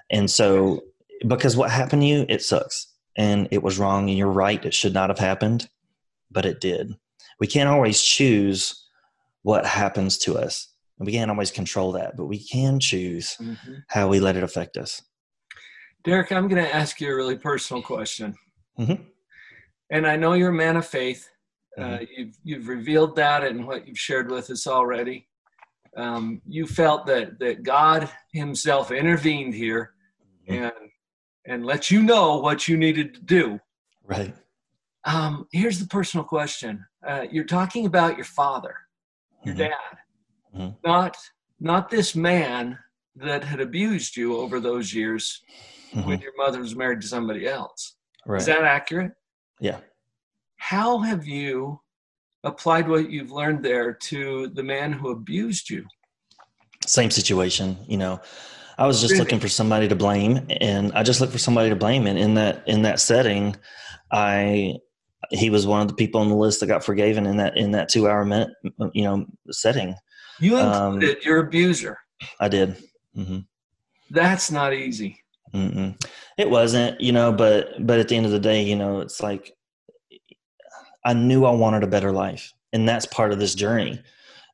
And 0.10 0.30
so 0.30 0.82
because 1.28 1.56
what 1.56 1.70
happened 1.70 2.02
to 2.02 2.08
you 2.08 2.26
it 2.28 2.42
sucks 2.42 2.89
and 3.20 3.50
it 3.52 3.62
was 3.62 3.78
wrong 3.78 4.08
and 4.08 4.18
you're 4.18 4.32
right 4.32 4.66
it 4.66 4.74
should 4.74 4.94
not 4.94 5.10
have 5.10 5.20
happened 5.20 5.70
but 6.32 6.46
it 6.46 6.60
did 6.60 6.96
we 7.40 7.46
can't 7.46 7.70
always 7.70 8.02
choose 8.02 8.88
what 9.44 9.66
happens 9.66 10.18
to 10.18 10.38
us 10.38 10.70
and 10.98 11.06
we 11.06 11.12
can't 11.12 11.30
always 11.30 11.52
control 11.52 11.92
that 11.92 12.18
but 12.18 12.26
we 12.26 12.40
can 12.40 12.80
choose 12.80 13.36
mm-hmm. 13.40 13.74
how 13.90 14.08
we 14.08 14.20
let 14.20 14.38
it 14.38 14.44
affect 14.44 14.78
us 14.78 15.04
derek 16.04 16.32
i'm 16.32 16.48
going 16.48 16.64
to 16.64 16.76
ask 16.76 17.00
you 17.00 17.12
a 17.12 17.16
really 17.16 17.38
personal 17.38 17.84
question 17.84 18.34
mm-hmm. 18.80 19.04
and 19.92 20.08
i 20.08 20.16
know 20.16 20.34
you're 20.34 20.50
a 20.50 20.54
man 20.54 20.78
of 20.78 20.88
faith 20.88 21.30
uh, 21.78 21.82
mm-hmm. 21.82 21.94
uh, 21.96 22.06
you've, 22.18 22.38
you've 22.44 22.68
revealed 22.68 23.16
that 23.16 23.44
and 23.44 23.68
what 23.68 23.88
you've 23.88 24.00
shared 24.00 24.32
with 24.32 24.50
us 24.50 24.66
already 24.66 25.28
um, 25.98 26.42
you 26.48 26.66
felt 26.66 27.06
that 27.06 27.38
that 27.40 27.64
god 27.64 28.10
himself 28.32 28.92
intervened 28.92 29.54
here 29.54 29.94
mm-hmm. 30.48 30.64
and 30.64 30.90
and 31.46 31.66
let 31.66 31.90
you 31.90 32.04
know 32.04 32.38
what 32.38 32.68
you 32.68 32.78
needed 32.78 33.14
to 33.16 33.22
do. 33.22 33.60
Right. 34.06 34.34
Um, 35.06 35.48
here's 35.52 35.80
the 35.80 35.88
personal 35.88 36.24
question. 36.24 36.86
Uh, 37.06 37.26
you're 37.32 37.46
talking 37.46 37.86
about 37.86 38.16
your 38.16 38.26
father, 38.26 38.76
your 39.44 39.56
mm-hmm. 39.56 39.64
dad, 39.64 39.98
mm-hmm. 40.56 40.70
not 40.84 41.16
not 41.62 41.90
this 41.90 42.16
man 42.16 42.78
that 43.16 43.44
had 43.44 43.60
abused 43.60 44.16
you 44.16 44.38
over 44.38 44.60
those 44.60 44.94
years 44.94 45.42
mm-hmm. 45.94 46.08
when 46.08 46.20
your 46.20 46.34
mother 46.38 46.60
was 46.60 46.76
married 46.76 47.02
to 47.02 47.08
somebody 47.08 47.48
else. 47.48 47.96
Right. 48.26 48.40
Is 48.40 48.46
that 48.48 48.64
accurate? 48.64 49.12
Yeah. 49.60 49.80
How 50.58 51.00
have 51.00 51.26
you 51.26 51.80
applied 52.44 52.88
what 52.88 53.10
you've 53.10 53.32
learned 53.32 53.64
there 53.64 53.94
to 53.94 54.48
the 54.50 54.64
man 54.64 54.94
who 54.94 55.12
abused 55.12 55.70
you? 55.70 55.86
Same 56.86 57.12
situation, 57.12 57.78
you 57.88 57.98
know. 57.98 58.22
I 58.80 58.88
was 58.88 59.02
just 59.02 59.18
looking 59.18 59.40
for 59.40 59.50
somebody 59.50 59.90
to 59.90 59.96
blame 59.96 60.48
and 60.62 60.94
I 60.94 61.04
just 61.04 61.20
looked 61.20 61.34
for 61.34 61.40
somebody 61.40 61.70
to 61.70 61.76
blame 61.76 62.08
and 62.08 62.18
in 62.18 62.36
that 62.36 62.64
in 62.66 62.84
that 62.84 63.00
setting 63.00 63.56
I 64.12 64.76
he 65.32 65.50
was 65.50 65.68
one 65.68 65.82
of 65.82 65.90
the 65.90 65.94
people 65.94 66.22
on 66.22 66.30
the 66.30 66.36
list 66.36 66.62
that 66.62 66.68
got 66.68 66.84
forgiven 66.84 67.26
in 67.26 67.38
that 67.38 67.58
in 67.58 67.72
that 67.72 67.90
2 67.90 68.08
hour 68.08 68.24
minute 68.24 68.50
you 68.94 69.04
know 69.04 69.26
setting. 69.52 69.96
You 70.40 70.58
included 70.58 71.10
um, 71.10 71.22
your 71.24 71.40
abuser. 71.40 71.98
I 72.40 72.48
did. 72.48 72.78
Mm-hmm. 73.18 73.40
That's 74.12 74.50
not 74.50 74.74
easy. 74.74 75.22
Mm-mm. 75.54 76.02
It 76.38 76.50
wasn't, 76.50 77.02
you 77.02 77.12
know, 77.12 77.34
but 77.34 77.86
but 77.86 78.00
at 78.00 78.08
the 78.08 78.16
end 78.16 78.26
of 78.26 78.32
the 78.32 78.40
day, 78.40 78.64
you 78.64 78.76
know, 78.76 79.02
it's 79.02 79.22
like 79.22 79.52
I 81.04 81.14
knew 81.14 81.46
I 81.46 81.52
wanted 81.52 81.84
a 81.84 81.88
better 81.88 82.12
life, 82.12 82.54
and 82.72 82.88
that's 82.88 83.06
part 83.06 83.32
of 83.32 83.40
this 83.40 83.56
journey. 83.56 84.02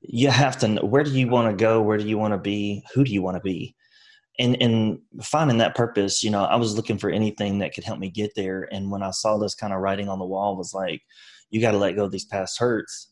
You 0.01 0.29
have 0.29 0.58
to 0.60 0.67
know 0.67 0.82
where 0.82 1.03
do 1.03 1.12
you 1.12 1.27
want 1.27 1.51
to 1.51 1.62
go, 1.62 1.82
where 1.82 1.98
do 1.98 2.08
you 2.08 2.17
want 2.17 2.34
to 2.34 2.38
be, 2.38 2.84
who 2.94 3.03
do 3.03 3.12
you 3.12 3.22
want 3.22 3.36
to 3.38 3.41
be, 3.41 3.75
and 4.39 4.62
and 4.62 5.00
finding 5.22 5.58
that 5.60 5.75
purpose. 5.75 6.24
You 6.24 6.32
know, 6.32 6.44
I 6.44 6.56
was 6.56 6.75
looking 6.75 6.98
for 6.98 7.10
anything 7.10 7.60
that 7.60 7.74
could 7.74 7.84
help 7.84 8.00
me 8.00 8.10
get 8.10 8.32
there, 8.36 8.68
and 8.72 8.92
when 8.92 9.04
I 9.04 9.12
saw 9.12 9.38
this 9.38 9.56
kind 9.56 9.74
of 9.74 9.80
writing 9.80 10.10
on 10.10 10.20
the 10.20 10.25
wall, 10.25 10.58
was 10.58 10.74
like, 10.74 11.01
you 11.50 11.62
got 11.62 11.72
to 11.72 11.77
let 11.77 11.96
go 11.96 12.06
of 12.06 12.12
these 12.12 12.25
past 12.25 12.60
hurts. 12.60 13.12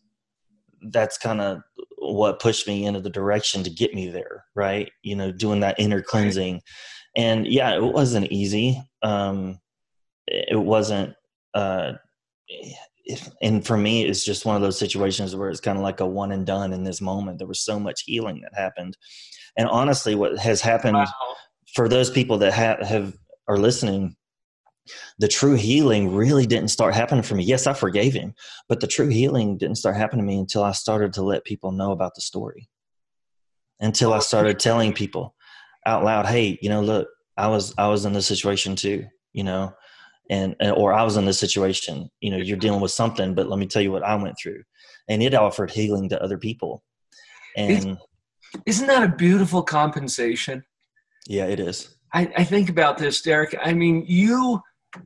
That's 0.90 1.18
kind 1.18 1.40
of 1.40 1.62
what 1.98 2.42
pushed 2.42 2.68
me 2.68 2.86
into 2.86 3.00
the 3.00 3.10
direction 3.10 3.64
to 3.64 3.70
get 3.70 3.94
me 3.94 4.10
there, 4.10 4.44
right? 4.56 4.92
You 5.02 5.16
know, 5.16 5.32
doing 5.32 5.62
that 5.62 5.80
inner 5.80 6.02
cleansing. 6.02 6.62
And 7.16 7.48
yeah, 7.48 7.76
it 7.76 7.84
wasn't 7.84 8.32
easy. 8.32 8.82
Um, 9.02 9.60
it 10.28 10.60
wasn't, 10.60 11.14
uh, 11.54 11.94
if, 13.06 13.30
and 13.42 13.66
for 13.66 13.78
me, 13.78 14.04
it's 14.04 14.26
just 14.26 14.46
one 14.46 14.56
of 14.56 14.62
those 14.62 14.80
situations 14.80 15.36
where 15.36 15.50
it's 15.50 15.62
kind 15.62 15.78
of 15.78 15.84
like 15.84 16.00
a 16.00 16.06
one 16.06 16.32
and 16.32 16.46
done 16.46 16.74
in 16.74 16.84
this 16.84 17.02
moment. 17.02 17.38
There 17.38 17.48
was 17.48 17.64
so 17.64 17.80
much 17.80 18.04
healing 18.06 18.42
that 18.42 18.60
happened. 18.60 18.98
And 19.58 19.68
honestly, 19.68 20.16
what 20.16 20.38
has 20.40 20.62
happened 20.62 20.96
wow. 20.96 21.08
for 21.76 21.88
those 21.88 22.10
people 22.10 22.38
that 22.40 22.54
have, 22.54 22.80
have 22.80 23.14
are 23.48 23.58
listening, 23.58 24.16
the 25.20 25.28
true 25.28 25.56
healing 25.56 26.14
really 26.14 26.46
didn't 26.46 26.70
start 26.70 26.94
happening 26.94 27.24
for 27.24 27.36
me. 27.36 27.44
Yes, 27.44 27.68
I 27.68 27.74
forgave 27.74 28.14
him, 28.14 28.34
but 28.68 28.80
the 28.80 28.88
true 28.88 29.08
healing 29.08 29.58
didn't 29.58 29.78
start 29.78 29.96
happening 29.96 30.26
to 30.26 30.32
me 30.32 30.40
until 30.40 30.64
I 30.64 30.72
started 30.72 31.14
to 31.14 31.22
let 31.22 31.46
people 31.46 31.72
know 31.72 31.92
about 31.92 32.16
the 32.16 32.22
story. 32.22 32.70
Until 33.80 34.14
I 34.14 34.20
started 34.20 34.60
telling 34.60 34.94
people 34.94 35.36
out 35.86 36.04
loud, 36.04 36.26
"Hey, 36.26 36.58
you 36.62 36.70
know, 36.70 36.82
look, 36.82 37.08
I 37.38 37.48
was 37.48 37.74
I 37.78 37.88
was 37.88 38.06
in 38.06 38.14
this 38.14 38.28
situation 38.28 38.76
too, 38.76 39.06
you 39.34 39.44
know, 39.44 39.74
and, 40.30 40.56
and 40.60 40.76
or 40.76 40.94
I 40.94 41.04
was 41.04 41.18
in 41.18 41.26
this 41.26 41.40
situation. 41.40 42.10
You 42.20 42.32
know, 42.32 42.38
you're 42.38 42.58
dealing 42.58 42.82
with 42.82 42.92
something, 42.92 43.36
but 43.36 43.48
let 43.48 43.60
me 43.60 43.68
tell 43.68 43.82
you 43.82 43.92
what 43.92 44.04
I 44.04 44.16
went 44.16 44.36
through." 44.42 44.64
And 45.10 45.22
it 45.24 45.34
offered 45.34 45.72
healing 45.72 46.10
to 46.10 46.22
other 46.22 46.38
people. 46.38 46.84
And 47.56 47.98
isn't 48.66 48.88
that 48.88 49.04
a 49.04 49.16
beautiful 49.16 49.64
compensation? 49.64 50.64
Yeah, 51.28 51.46
it 51.46 51.60
is. 51.60 51.96
I, 52.14 52.32
I 52.38 52.44
think 52.44 52.70
about 52.70 52.98
this, 52.98 53.22
Derek. 53.22 53.56
I 53.62 53.74
mean, 53.74 54.04
you 54.08 54.62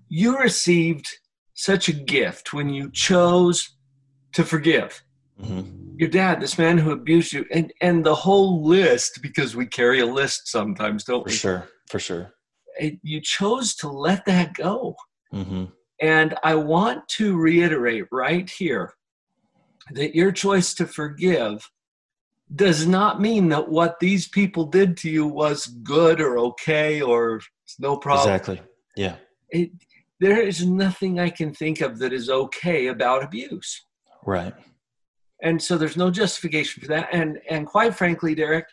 you 0.09 0.37
received 0.37 1.07
such 1.53 1.87
a 1.87 1.93
gift 1.93 2.53
when 2.53 2.69
you 2.69 2.91
chose 2.91 3.77
to 4.33 4.43
forgive. 4.43 5.01
Mm-hmm. 5.41 5.95
Your 5.97 6.09
dad, 6.09 6.41
this 6.41 6.57
man 6.57 6.77
who 6.77 6.91
abused 6.91 7.33
you, 7.33 7.45
and 7.51 7.71
and 7.81 8.05
the 8.05 8.15
whole 8.15 8.63
list 8.63 9.21
because 9.21 9.55
we 9.55 9.65
carry 9.65 9.99
a 9.99 10.05
list 10.05 10.47
sometimes, 10.47 11.03
don't 11.03 11.23
for 11.23 11.29
we? 11.29 11.31
For 11.31 11.37
sure, 11.37 11.69
for 11.89 11.99
sure. 11.99 12.33
You 13.01 13.21
chose 13.21 13.75
to 13.77 13.89
let 13.89 14.25
that 14.25 14.53
go, 14.53 14.95
mm-hmm. 15.33 15.65
and 15.99 16.35
I 16.43 16.55
want 16.55 17.07
to 17.09 17.37
reiterate 17.37 18.05
right 18.11 18.47
here 18.47 18.93
that 19.91 20.15
your 20.15 20.31
choice 20.31 20.73
to 20.75 20.85
forgive 20.85 21.67
does 22.55 22.87
not 22.87 23.21
mean 23.21 23.49
that 23.49 23.69
what 23.69 23.99
these 23.99 24.27
people 24.27 24.65
did 24.65 24.97
to 24.97 25.09
you 25.09 25.27
was 25.27 25.67
good 25.67 26.21
or 26.21 26.37
okay 26.37 27.01
or 27.01 27.41
no 27.79 27.97
problem. 27.97 28.27
Exactly. 28.27 28.61
Yeah 28.95 29.15
it, 29.49 29.71
there 30.19 30.41
is 30.41 30.65
nothing 30.65 31.19
I 31.19 31.29
can 31.29 31.53
think 31.53 31.81
of 31.81 31.99
that 31.99 32.13
is 32.13 32.29
okay 32.29 32.87
about 32.87 33.23
abuse. 33.23 33.85
Right. 34.25 34.53
And 35.43 35.61
so 35.61 35.77
there's 35.77 35.97
no 35.97 36.09
justification 36.09 36.81
for 36.81 36.87
that. 36.89 37.09
And 37.11 37.39
and 37.49 37.67
quite 37.67 37.95
frankly, 37.95 38.33
Derek, 38.33 38.65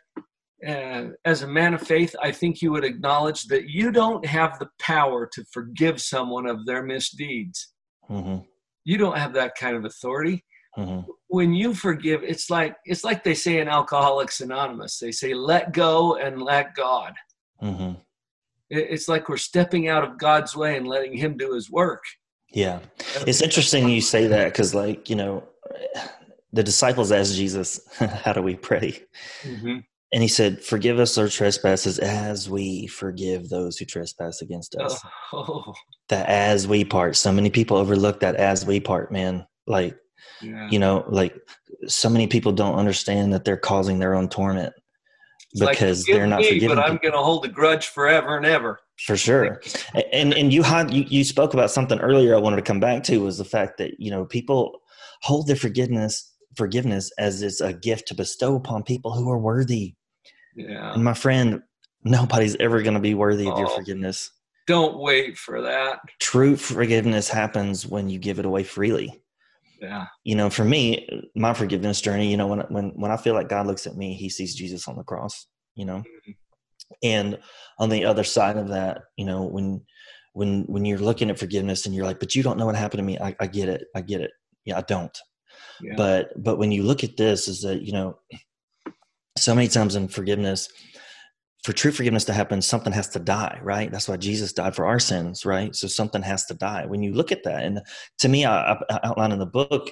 uh, 0.66 1.08
as 1.24 1.42
a 1.42 1.46
man 1.46 1.74
of 1.74 1.82
faith, 1.86 2.16
I 2.22 2.32
think 2.32 2.62
you 2.62 2.72
would 2.72 2.84
acknowledge 2.84 3.44
that 3.44 3.68
you 3.68 3.92
don't 3.92 4.24
have 4.24 4.58
the 4.58 4.68
power 4.80 5.28
to 5.32 5.44
forgive 5.52 6.00
someone 6.00 6.46
of 6.46 6.64
their 6.64 6.82
misdeeds. 6.82 7.72
Mm-hmm. 8.08 8.38
You 8.84 8.98
don't 8.98 9.18
have 9.18 9.34
that 9.34 9.54
kind 9.56 9.76
of 9.76 9.84
authority. 9.84 10.44
Mm-hmm. 10.76 11.10
When 11.28 11.52
you 11.52 11.74
forgive, 11.74 12.22
it's 12.22 12.50
like 12.50 12.76
it's 12.84 13.04
like 13.04 13.24
they 13.24 13.34
say 13.34 13.58
in 13.58 13.68
Alcoholics 13.68 14.40
Anonymous. 14.40 14.98
They 14.98 15.12
say, 15.12 15.34
"Let 15.34 15.72
go 15.72 16.16
and 16.16 16.42
let 16.42 16.74
God." 16.74 17.14
Mm-hmm 17.62 17.94
it's 18.70 19.08
like 19.08 19.28
we're 19.28 19.36
stepping 19.36 19.88
out 19.88 20.04
of 20.04 20.18
God's 20.18 20.56
way 20.56 20.76
and 20.76 20.86
letting 20.86 21.16
Him 21.16 21.36
do 21.36 21.52
His 21.54 21.70
work. 21.70 22.02
Yeah, 22.50 22.80
it's 23.26 23.42
interesting 23.42 23.88
you 23.88 24.00
say 24.00 24.26
that 24.28 24.44
because, 24.44 24.74
like, 24.74 25.10
you 25.10 25.16
know, 25.16 25.44
the 26.52 26.62
disciples 26.62 27.12
asked 27.12 27.34
Jesus, 27.34 27.80
"How 27.98 28.32
do 28.32 28.42
we 28.42 28.54
pray?" 28.54 29.02
Mm-hmm. 29.42 29.78
And 30.12 30.22
he 30.22 30.28
said, 30.28 30.62
"Forgive 30.62 30.98
us 30.98 31.18
our 31.18 31.28
trespasses, 31.28 31.98
as 31.98 32.48
we 32.48 32.86
forgive 32.86 33.48
those 33.48 33.76
who 33.76 33.84
trespass 33.84 34.40
against 34.40 34.76
us." 34.76 35.00
Oh. 35.32 35.72
That 36.10 36.28
"as 36.28 36.68
we" 36.68 36.84
part. 36.84 37.16
So 37.16 37.32
many 37.32 37.48
people 37.48 37.78
overlook 37.78 38.20
that 38.20 38.36
"as 38.36 38.66
we" 38.66 38.78
part, 38.78 39.10
man. 39.10 39.46
Like, 39.66 39.96
yeah. 40.42 40.68
you 40.70 40.78
know, 40.78 41.04
like 41.08 41.34
so 41.86 42.08
many 42.08 42.26
people 42.26 42.52
don't 42.52 42.76
understand 42.76 43.32
that 43.32 43.44
they're 43.44 43.56
causing 43.56 43.98
their 43.98 44.14
own 44.14 44.28
torment 44.28 44.74
because 45.58 46.06
like, 46.06 46.16
they're 46.16 46.26
not 46.26 46.40
me, 46.40 46.48
forgiving. 46.48 46.76
But 46.76 46.84
I'm 46.84 46.96
going 46.96 47.12
to 47.12 47.18
hold 47.18 47.44
a 47.44 47.48
grudge 47.48 47.88
forever 47.88 48.36
and 48.36 48.46
ever. 48.46 48.80
For 49.06 49.16
sure. 49.16 49.60
And 50.12 50.32
and 50.34 50.52
you 50.52 50.62
had 50.62 50.92
you, 50.92 51.04
you 51.08 51.24
spoke 51.24 51.52
about 51.52 51.70
something 51.70 51.98
earlier 51.98 52.34
I 52.34 52.38
wanted 52.38 52.56
to 52.56 52.62
come 52.62 52.80
back 52.80 53.02
to 53.04 53.18
was 53.18 53.38
the 53.38 53.44
fact 53.44 53.78
that, 53.78 53.98
you 53.98 54.10
know, 54.10 54.24
people 54.24 54.80
hold 55.22 55.46
their 55.46 55.56
forgiveness 55.56 56.30
forgiveness 56.56 57.10
as 57.18 57.42
it's 57.42 57.60
a 57.60 57.72
gift 57.72 58.06
to 58.08 58.14
bestow 58.14 58.54
upon 58.54 58.84
people 58.84 59.12
who 59.12 59.28
are 59.30 59.38
worthy. 59.38 59.94
Yeah. 60.54 60.94
And 60.94 61.02
my 61.02 61.14
friend, 61.14 61.60
nobody's 62.04 62.54
ever 62.56 62.82
going 62.82 62.94
to 62.94 63.00
be 63.00 63.14
worthy 63.14 63.48
oh, 63.48 63.52
of 63.52 63.58
your 63.58 63.68
oh. 63.68 63.76
forgiveness. 63.76 64.30
Don't 64.68 64.98
wait 64.98 65.36
for 65.36 65.60
that. 65.62 65.98
True 66.20 66.56
forgiveness 66.56 67.28
happens 67.28 67.86
when 67.86 68.08
you 68.08 68.20
give 68.20 68.38
it 68.38 68.46
away 68.46 68.62
freely 68.62 69.23
yeah. 69.84 70.06
You 70.24 70.34
know 70.36 70.50
for 70.50 70.64
me 70.64 71.08
my 71.34 71.54
forgiveness 71.54 72.00
journey 72.00 72.30
you 72.30 72.36
know 72.36 72.46
when 72.46 72.60
when 72.68 72.90
when 72.90 73.10
i 73.10 73.16
feel 73.16 73.34
like 73.34 73.48
god 73.48 73.66
looks 73.66 73.86
at 73.86 73.96
me 73.96 74.14
he 74.14 74.28
sees 74.28 74.54
jesus 74.54 74.88
on 74.88 74.96
the 74.96 75.04
cross 75.04 75.46
you 75.74 75.84
know? 75.84 75.98
Mm-hmm. 75.98 76.30
and 77.02 77.38
on 77.78 77.88
the 77.88 78.04
other 78.04 78.24
side 78.24 78.56
of 78.56 78.68
that 78.68 79.02
you 79.16 79.24
know 79.24 79.44
when 79.44 79.82
when 80.32 80.64
when 80.64 80.84
you're 80.84 80.98
looking 80.98 81.30
at 81.30 81.38
forgiveness 81.38 81.86
and 81.86 81.94
you're 81.94 82.06
like 82.06 82.20
but 82.20 82.34
you 82.34 82.42
don't 82.42 82.58
know 82.58 82.66
what 82.66 82.76
happened 82.76 82.98
to 82.98 83.04
me 83.04 83.18
i, 83.18 83.34
I 83.40 83.46
get 83.46 83.68
it. 83.68 83.86
I 83.94 84.00
get 84.00 84.20
it. 84.20 84.30
Yeah 84.64 84.78
i 84.78 84.82
don't. 84.82 85.16
Yeah. 85.80 85.94
but 85.96 86.30
but 86.42 86.58
when 86.58 86.72
you 86.72 86.82
look 86.82 87.04
at 87.04 87.16
this 87.16 87.48
is 87.48 87.62
that 87.62 87.82
you 87.82 87.92
know 87.92 88.18
so 89.36 89.54
many 89.54 89.68
times 89.68 89.96
in 89.96 90.08
forgiveness 90.08 90.68
for 91.64 91.72
true 91.72 91.90
forgiveness 91.90 92.26
to 92.26 92.34
happen, 92.34 92.60
something 92.60 92.92
has 92.92 93.08
to 93.08 93.18
die, 93.18 93.58
right? 93.62 93.90
That's 93.90 94.06
why 94.06 94.18
Jesus 94.18 94.52
died 94.52 94.76
for 94.76 94.84
our 94.84 94.98
sins, 95.00 95.46
right? 95.46 95.74
So 95.74 95.88
something 95.88 96.20
has 96.20 96.44
to 96.46 96.54
die. 96.54 96.84
When 96.84 97.02
you 97.02 97.14
look 97.14 97.32
at 97.32 97.42
that, 97.44 97.64
and 97.64 97.80
to 98.18 98.28
me, 98.28 98.44
I, 98.44 98.72
I 98.72 99.00
outline 99.02 99.32
in 99.32 99.38
the 99.38 99.46
book, 99.46 99.90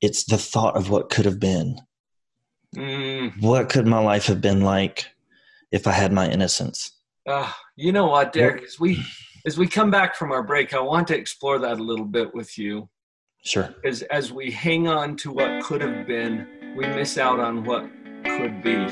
it's 0.00 0.24
the 0.24 0.36
thought 0.36 0.76
of 0.76 0.90
what 0.90 1.10
could 1.10 1.24
have 1.24 1.38
been. 1.38 1.80
Mm. 2.76 3.40
What 3.40 3.68
could 3.68 3.86
my 3.86 4.00
life 4.00 4.26
have 4.26 4.40
been 4.40 4.62
like 4.62 5.06
if 5.70 5.86
I 5.86 5.92
had 5.92 6.12
my 6.12 6.28
innocence? 6.28 6.90
Uh, 7.28 7.50
you 7.76 7.92
know 7.92 8.08
what, 8.08 8.32
Derek? 8.32 8.64
As 8.64 8.80
we 8.80 9.00
as 9.46 9.56
we 9.56 9.68
come 9.68 9.92
back 9.92 10.16
from 10.16 10.32
our 10.32 10.42
break, 10.42 10.74
I 10.74 10.80
want 10.80 11.06
to 11.08 11.16
explore 11.16 11.60
that 11.60 11.78
a 11.78 11.82
little 11.82 12.04
bit 12.04 12.34
with 12.34 12.58
you. 12.58 12.88
Sure. 13.44 13.72
As 13.84 14.02
as 14.02 14.32
we 14.32 14.50
hang 14.50 14.88
on 14.88 15.16
to 15.18 15.30
what 15.30 15.62
could 15.62 15.82
have 15.82 16.04
been, 16.04 16.74
we 16.76 16.84
miss 16.86 17.16
out 17.16 17.38
on 17.38 17.62
what 17.62 17.88
could 18.24 18.60
be. 18.60 18.88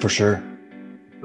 For 0.00 0.10
sure 0.10 0.44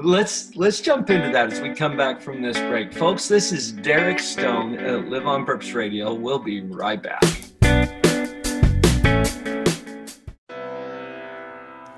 let's 0.02 0.56
let's 0.56 0.80
jump 0.80 1.10
into 1.10 1.30
that 1.30 1.52
as 1.52 1.60
we 1.60 1.74
come 1.74 1.96
back 1.96 2.20
from 2.20 2.42
this 2.42 2.58
break. 2.58 2.92
Folks 2.92 3.28
this 3.28 3.52
is 3.52 3.72
derek 3.72 4.18
stone 4.18 4.76
at 4.76 5.08
live 5.08 5.26
on 5.26 5.44
purpose 5.44 5.72
radio. 5.72 6.14
We'll 6.14 6.38
be 6.38 6.60
right 6.62 7.02
back 7.02 7.49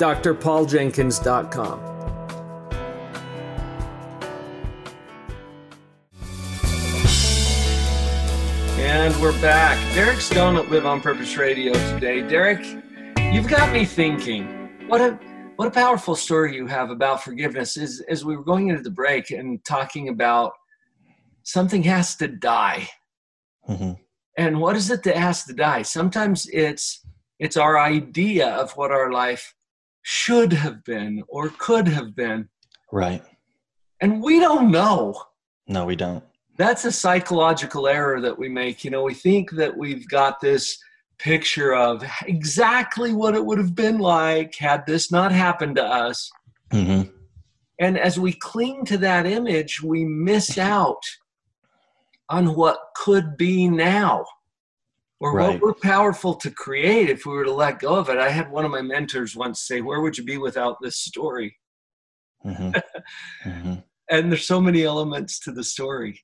drpauljenkins.com. 0.00 1.90
And 8.78 9.14
we're 9.20 9.38
back. 9.42 9.76
Derek 9.94 10.20
Stone 10.22 10.56
at 10.56 10.70
Live 10.70 10.86
on 10.86 11.02
Purpose 11.02 11.36
Radio 11.36 11.74
today. 11.92 12.22
Derek, 12.22 12.64
you've 13.30 13.46
got 13.46 13.72
me 13.74 13.84
thinking. 13.84 14.70
What 14.88 15.02
a 15.02 15.18
what 15.56 15.68
a 15.68 15.70
powerful 15.70 16.16
story 16.16 16.56
you 16.56 16.66
have 16.66 16.90
about 16.90 17.22
forgiveness. 17.22 17.76
Is 17.76 18.00
as 18.08 18.24
we 18.24 18.36
were 18.36 18.42
going 18.42 18.68
into 18.68 18.82
the 18.82 18.90
break 18.90 19.30
and 19.30 19.62
talking 19.66 20.08
about 20.08 20.52
something 21.42 21.82
has 21.82 22.16
to 22.16 22.28
die. 22.28 22.88
Mm-hmm. 23.68 23.92
And 24.38 24.60
what 24.60 24.76
is 24.76 24.90
it 24.90 25.02
that 25.02 25.16
has 25.16 25.44
to 25.44 25.52
die? 25.52 25.82
Sometimes 25.82 26.48
it's 26.50 27.04
it's 27.38 27.58
our 27.58 27.78
idea 27.78 28.48
of 28.48 28.72
what 28.72 28.90
our 28.90 29.12
life 29.12 29.54
should 30.02 30.52
have 30.52 30.82
been 30.84 31.22
or 31.28 31.50
could 31.58 31.88
have 31.88 32.14
been. 32.14 32.48
Right. 32.92 33.22
And 34.00 34.22
we 34.22 34.40
don't 34.40 34.70
know. 34.70 35.22
No, 35.68 35.84
we 35.84 35.96
don't. 35.96 36.24
That's 36.56 36.84
a 36.84 36.92
psychological 36.92 37.86
error 37.86 38.20
that 38.20 38.38
we 38.38 38.48
make. 38.48 38.84
You 38.84 38.90
know, 38.90 39.02
we 39.02 39.14
think 39.14 39.52
that 39.52 39.76
we've 39.76 40.08
got 40.08 40.40
this 40.40 40.78
picture 41.18 41.74
of 41.74 42.02
exactly 42.26 43.12
what 43.12 43.34
it 43.34 43.44
would 43.44 43.58
have 43.58 43.74
been 43.74 43.98
like 43.98 44.54
had 44.56 44.86
this 44.86 45.12
not 45.12 45.32
happened 45.32 45.76
to 45.76 45.84
us. 45.84 46.30
Mm-hmm. 46.72 47.10
And 47.78 47.98
as 47.98 48.18
we 48.18 48.32
cling 48.32 48.84
to 48.86 48.98
that 48.98 49.26
image, 49.26 49.82
we 49.82 50.04
miss 50.04 50.58
out 50.58 51.02
on 52.28 52.54
what 52.54 52.78
could 52.94 53.36
be 53.36 53.68
now 53.68 54.24
or 55.20 55.34
right. 55.34 55.50
what 55.50 55.60
we're 55.60 55.74
powerful 55.74 56.34
to 56.34 56.50
create 56.50 57.10
if 57.10 57.26
we 57.26 57.32
were 57.32 57.44
to 57.44 57.52
let 57.52 57.78
go 57.78 57.94
of 57.94 58.08
it. 58.08 58.18
I 58.18 58.30
had 58.30 58.50
one 58.50 58.64
of 58.64 58.70
my 58.70 58.82
mentors 58.82 59.36
once 59.36 59.66
say, 59.66 59.80
Where 59.80 60.00
would 60.00 60.16
you 60.16 60.24
be 60.24 60.38
without 60.38 60.78
this 60.80 60.98
story? 60.98 61.56
Mm-hmm. 62.44 62.70
mm-hmm. 63.48 63.74
And 64.10 64.32
there's 64.32 64.46
so 64.46 64.60
many 64.60 64.82
elements 64.82 65.38
to 65.40 65.52
the 65.52 65.62
story. 65.62 66.20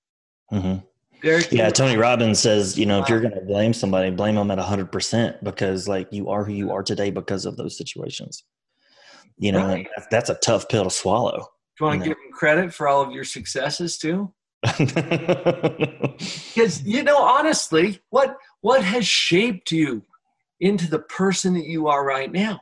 Mm-hmm. 0.53 0.85
Derek, 1.23 1.53
yeah, 1.53 1.71
Tony 1.71 1.97
Robbins 1.97 2.39
says, 2.39 2.79
you 2.79 2.85
know, 2.85 2.99
wow. 2.99 3.05
if 3.05 3.09
you're 3.09 3.21
going 3.21 3.35
to 3.35 3.41
blame 3.41 3.73
somebody, 3.73 4.11
blame 4.11 4.35
them 4.35 4.51
at 4.51 4.59
100% 4.59 5.43
because, 5.43 5.89
like, 5.89 6.13
you 6.13 6.29
are 6.29 6.45
who 6.45 6.53
you 6.53 6.73
are 6.73 6.83
today 6.83 7.11
because 7.11 7.47
of 7.47 7.57
those 7.57 7.79
situations. 7.79 8.45
You 9.39 9.53
know, 9.53 9.67
right. 9.67 9.89
that's, 9.97 10.09
that's, 10.11 10.31
a 10.31 10.35
tough 10.35 10.69
pill 10.69 10.85
to 10.85 10.91
swallow. 10.91 11.39
Do 11.79 11.85
you 11.85 11.87
want 11.87 12.03
to 12.03 12.09
give 12.09 12.17
them 12.17 12.33
credit 12.33 12.75
for 12.75 12.89
all 12.89 13.03
of 13.03 13.13
your 13.13 13.25
successes 13.25 13.99
too? 13.99 14.33
Because 14.63 16.83
you 16.85 17.03
know 17.03 17.19
honestly 17.19 18.01
what 18.11 18.37
what 18.61 18.83
has 18.83 19.07
shaped 19.07 19.71
you 19.71 20.03
into 20.61 20.89
the 20.89 21.01
person 21.01 21.55
that 21.55 21.67
you 21.67 21.89
are 21.89 22.05
right 22.05 22.33
now? 22.33 22.61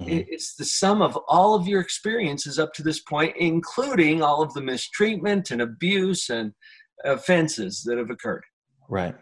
Mm-hmm. 0.00 0.24
it's 0.28 0.56
the 0.56 0.64
sum 0.64 1.00
of 1.00 1.16
all 1.26 1.54
of 1.54 1.66
your 1.66 1.80
experiences 1.80 2.58
up 2.58 2.74
to 2.74 2.82
this 2.82 3.00
point 3.00 3.34
including 3.38 4.20
all 4.20 4.42
of 4.42 4.52
the 4.52 4.60
mistreatment 4.60 5.50
and 5.50 5.62
abuse 5.62 6.28
and 6.28 6.52
offenses 7.04 7.82
that 7.84 7.96
have 7.96 8.10
occurred. 8.10 8.44
Right. 8.90 9.14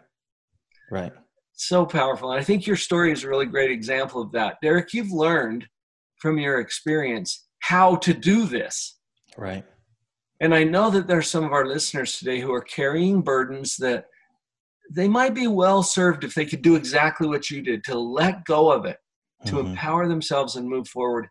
Right. 0.91 1.13
So 1.53 1.85
powerful. 1.85 2.31
And 2.31 2.41
i 2.41 2.43
think 2.43 2.67
your 2.67 2.75
story 2.75 3.13
is 3.13 3.23
a 3.23 3.29
really 3.29 3.45
great 3.45 3.71
example 3.71 4.21
of 4.21 4.33
that. 4.33 4.57
Derek 4.61 4.93
you've 4.93 5.11
learned 5.11 5.65
from 6.17 6.39
your 6.39 6.59
experience 6.59 7.45
how 7.59 7.95
to 7.97 8.13
do 8.13 8.45
this. 8.45 8.97
Right 9.37 9.63
and 10.39 10.53
I 10.53 10.63
know 10.63 10.89
that 10.91 11.07
there's 11.07 11.29
some 11.29 11.43
of 11.43 11.53
our 11.53 11.65
listeners 11.65 12.17
today 12.17 12.39
who 12.39 12.53
are 12.53 12.61
carrying 12.61 13.21
burdens 13.21 13.77
that 13.77 14.05
they 14.91 15.07
might 15.07 15.33
be 15.33 15.47
well 15.47 15.81
served 15.81 16.23
if 16.23 16.35
they 16.35 16.45
could 16.45 16.61
do 16.61 16.75
exactly 16.75 17.27
what 17.27 17.49
you 17.49 17.61
did 17.61 17.83
to 17.85 17.97
let 17.97 18.45
go 18.45 18.71
of 18.71 18.85
it, 18.85 18.97
to 19.45 19.53
mm-hmm. 19.53 19.67
empower 19.67 20.07
themselves 20.07 20.55
and 20.55 20.69
move 20.69 20.87
forward. 20.87 21.27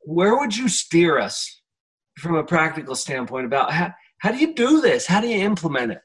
Where 0.00 0.38
would 0.38 0.56
you 0.56 0.68
steer 0.68 1.18
us 1.18 1.60
from 2.18 2.36
a 2.36 2.44
practical 2.44 2.94
standpoint 2.94 3.46
about 3.46 3.72
how, 3.72 3.92
how 4.18 4.30
do 4.30 4.38
you 4.38 4.54
do 4.54 4.80
this? 4.80 5.06
How 5.06 5.20
do 5.20 5.28
you 5.28 5.44
implement 5.44 5.92
it? 5.92 6.00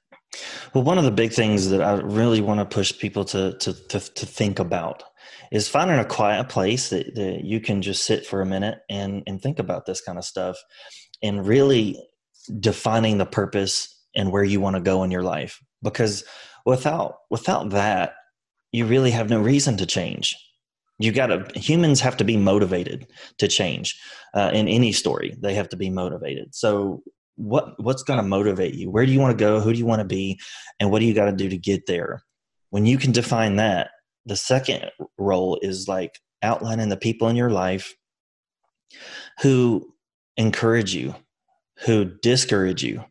Well, 0.74 0.84
one 0.84 0.98
of 0.98 1.04
the 1.04 1.12
big 1.12 1.32
things 1.32 1.70
that 1.70 1.82
I 1.82 1.94
really 1.94 2.42
want 2.42 2.60
to 2.60 2.66
push 2.66 2.98
people 2.98 3.26
to, 3.26 3.58
to, 3.58 3.74
to, 3.74 4.00
to 4.00 4.26
think 4.26 4.60
about 4.60 5.04
is 5.52 5.68
finding 5.68 5.98
a 5.98 6.06
quiet 6.06 6.50
place 6.50 6.90
that, 6.90 7.16
that 7.16 7.44
you 7.44 7.60
can 7.60 7.82
just 7.82 8.06
sit 8.06 8.26
for 8.26 8.42
a 8.42 8.46
minute 8.46 8.80
and, 8.90 9.24
and 9.26 9.42
think 9.42 9.60
about 9.60 9.86
this 9.86 10.02
kind 10.02 10.18
of 10.18 10.26
stuff 10.26 10.58
and 11.22 11.46
really 11.46 12.02
defining 12.60 13.18
the 13.18 13.26
purpose 13.26 13.96
and 14.16 14.32
where 14.32 14.44
you 14.44 14.60
want 14.60 14.76
to 14.76 14.82
go 14.82 15.04
in 15.04 15.12
your 15.12 15.24
life. 15.24 15.60
Because 15.82 16.24
without 16.66 17.18
without 17.30 17.70
that 17.70 18.16
you 18.72 18.86
really 18.86 19.12
have 19.12 19.30
no 19.30 19.40
reason 19.40 19.78
to 19.78 19.86
change. 19.86 20.36
You 21.00 21.12
got 21.12 21.28
to 21.28 21.60
humans 21.60 22.02
have 22.02 22.18
to 22.18 22.24
be 22.24 22.38
motivated 22.38 23.08
to 23.38 23.48
change 23.48 24.00
uh, 24.34 24.52
in 24.54 24.68
any 24.68 24.92
story. 24.92 25.36
They 25.40 25.54
have 25.54 25.70
to 25.70 25.78
be 25.78 25.90
motivated. 25.90 26.54
So 26.54 27.02
what 27.36 27.82
what's 27.82 28.04
going 28.04 28.18
to 28.18 28.28
motivate 28.28 28.74
you? 28.74 28.92
Where 28.92 29.06
do 29.06 29.12
you 29.12 29.20
want 29.20 29.38
to 29.38 29.44
go? 29.44 29.62
Who 29.62 29.72
do 29.72 29.80
you 29.80 29.86
want 29.86 30.02
to 30.02 30.06
be? 30.06 30.40
And 30.80 30.92
what 30.92 31.00
do 31.00 31.06
you 31.06 31.14
got 31.14 31.26
to 31.26 31.32
do 31.32 31.50
to 31.50 31.58
get 31.58 31.86
there? 31.86 32.22
When 32.70 32.86
you 32.86 32.98
can 32.98 33.12
define 33.12 33.56
that 33.56 33.92
the 34.26 34.36
second 34.36 34.92
role 35.18 35.58
is 35.62 35.88
like 35.88 36.20
outlining 36.44 36.90
the 36.90 36.98
people 36.98 37.30
in 37.30 37.36
your 37.36 37.50
life 37.50 37.96
who 39.42 39.94
encourage 40.40 40.96
you, 40.96 41.14
who 41.86 42.06
discourage 42.06 42.82
you, 42.82 43.04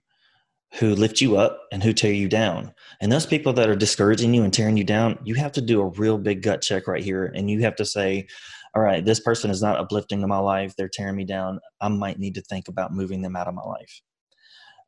who 0.79 0.95
lift 0.95 1.21
you 1.21 1.37
up 1.37 1.61
and 1.71 1.83
who 1.83 1.93
tear 1.93 2.13
you 2.13 2.27
down. 2.27 2.73
And 3.01 3.13
those 3.13 3.27
people 3.27 3.53
that 3.53 3.69
are 3.69 3.77
discouraging 3.77 4.33
you 4.33 4.43
and 4.43 4.53
tearing 4.53 4.79
you 4.79 4.85
down, 4.85 5.19
you 5.25 5.35
have 5.35 5.53
to 5.53 5.61
do 5.61 5.81
a 5.81 5.89
real 5.89 6.17
big 6.17 6.43
gut 6.43 6.63
check 6.63 6.89
right 6.89 7.05
here. 7.05 7.31
And 7.35 7.51
you 7.51 7.61
have 7.61 7.77
to 7.77 7.85
say, 7.85 8.27
all 8.75 8.83
right, 8.83 9.05
this 9.05 9.21
person 9.21 9.51
is 9.51 9.63
not 9.63 9.79
uplifting 9.79 10.23
to 10.23 10.27
my 10.27 10.39
life. 10.39 10.75
They're 10.77 10.89
tearing 10.89 11.17
me 11.17 11.25
down. 11.25 11.61
I 11.83 11.89
might 11.89 12.19
need 12.19 12.35
to 12.37 12.43
think 12.43 12.67
about 12.67 12.95
moving 12.95 13.21
them 13.21 13.37
out 13.37 13.47
of 13.47 13.55
my 13.55 13.63
life. 13.63 14.01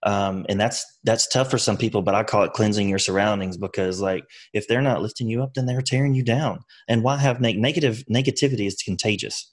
Um, 0.03 0.47
and 0.49 0.59
that's 0.59 0.83
that's 1.05 1.29
tough 1.29 1.51
for 1.51 1.59
some 1.59 1.77
people, 1.77 2.01
but 2.01 2.15
I 2.15 2.23
call 2.23 2.43
it 2.45 2.55
cleansing 2.55 2.89
your 2.89 2.99
surroundings 2.99 3.59
because, 3.59 4.01
like, 4.01 4.25
if 4.55 4.67
they're 4.67 4.81
not 4.81 5.03
lifting 5.03 5.29
you 5.29 5.43
up, 5.43 5.53
then 5.53 5.67
they're 5.67 5.83
tearing 5.83 6.15
you 6.15 6.25
down. 6.25 6.61
And 6.89 7.03
why 7.03 7.19
have 7.19 7.39
ne- 7.39 7.53
negative 7.53 8.03
negativity 8.11 8.67
is 8.67 8.77
contagious 8.77 9.53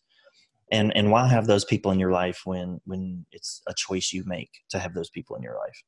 and 0.72 0.96
and 0.96 1.12
why 1.12 1.28
have 1.28 1.48
those 1.48 1.66
people 1.66 1.92
in 1.92 2.00
your 2.00 2.12
life 2.12 2.42
when 2.46 2.80
when 2.86 3.26
it's 3.32 3.62
a 3.68 3.74
choice 3.76 4.12
you 4.12 4.24
make 4.26 4.50
to 4.70 4.80
have 4.80 4.94
those 4.94 5.10
people 5.10 5.36
in 5.36 5.42
your 5.42 5.56
life 5.56 5.82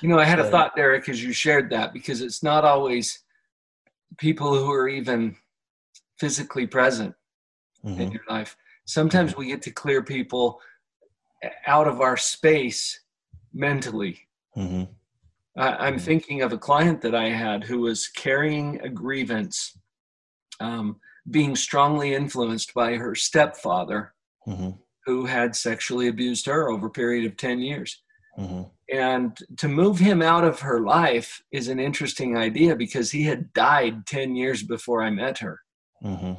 you 0.00 0.08
know 0.08 0.18
i 0.18 0.24
had 0.24 0.38
so, 0.38 0.46
a 0.46 0.50
thought 0.50 0.74
derek 0.76 1.08
as 1.08 1.22
you 1.22 1.32
shared 1.32 1.70
that 1.70 1.92
because 1.92 2.20
it's 2.20 2.42
not 2.42 2.64
always 2.64 3.22
people 4.18 4.54
who 4.54 4.70
are 4.70 4.88
even 4.88 5.36
physically 6.18 6.66
present 6.66 7.14
mm-hmm. 7.84 8.00
in 8.00 8.10
your 8.10 8.24
life 8.28 8.56
sometimes 8.86 9.32
mm-hmm. 9.32 9.40
we 9.40 9.46
get 9.48 9.62
to 9.62 9.70
clear 9.70 10.02
people 10.02 10.60
out 11.66 11.86
of 11.86 12.00
our 12.00 12.16
space 12.16 13.00
mentally 13.52 14.18
mm-hmm. 14.56 14.84
I, 15.56 15.88
am 15.88 15.94
mm-hmm. 15.94 16.04
thinking 16.04 16.42
of 16.42 16.52
a 16.52 16.58
client 16.58 17.00
that 17.02 17.14
i 17.14 17.28
had 17.28 17.62
who 17.64 17.80
was 17.80 18.08
carrying 18.08 18.80
a 18.80 18.88
grievance 18.88 19.78
um, 20.60 20.96
being 21.30 21.56
strongly 21.56 22.14
influenced 22.14 22.74
by 22.74 22.94
her 22.94 23.14
stepfather, 23.14 24.14
mm-hmm. 24.46 24.70
who 25.04 25.26
had 25.26 25.56
sexually 25.56 26.08
abused 26.08 26.46
her 26.46 26.70
over 26.70 26.86
a 26.86 26.90
period 26.90 27.26
of 27.26 27.36
10 27.36 27.60
years. 27.60 28.02
Mm-hmm. 28.38 28.62
And 28.94 29.38
to 29.58 29.68
move 29.68 29.98
him 29.98 30.22
out 30.22 30.44
of 30.44 30.60
her 30.60 30.80
life 30.80 31.42
is 31.52 31.68
an 31.68 31.80
interesting 31.80 32.36
idea 32.36 32.76
because 32.76 33.10
he 33.10 33.24
had 33.24 33.52
died 33.52 34.06
10 34.06 34.36
years 34.36 34.62
before 34.62 35.02
I 35.02 35.10
met 35.10 35.38
her. 35.38 35.60
Mm-hmm. 36.02 36.34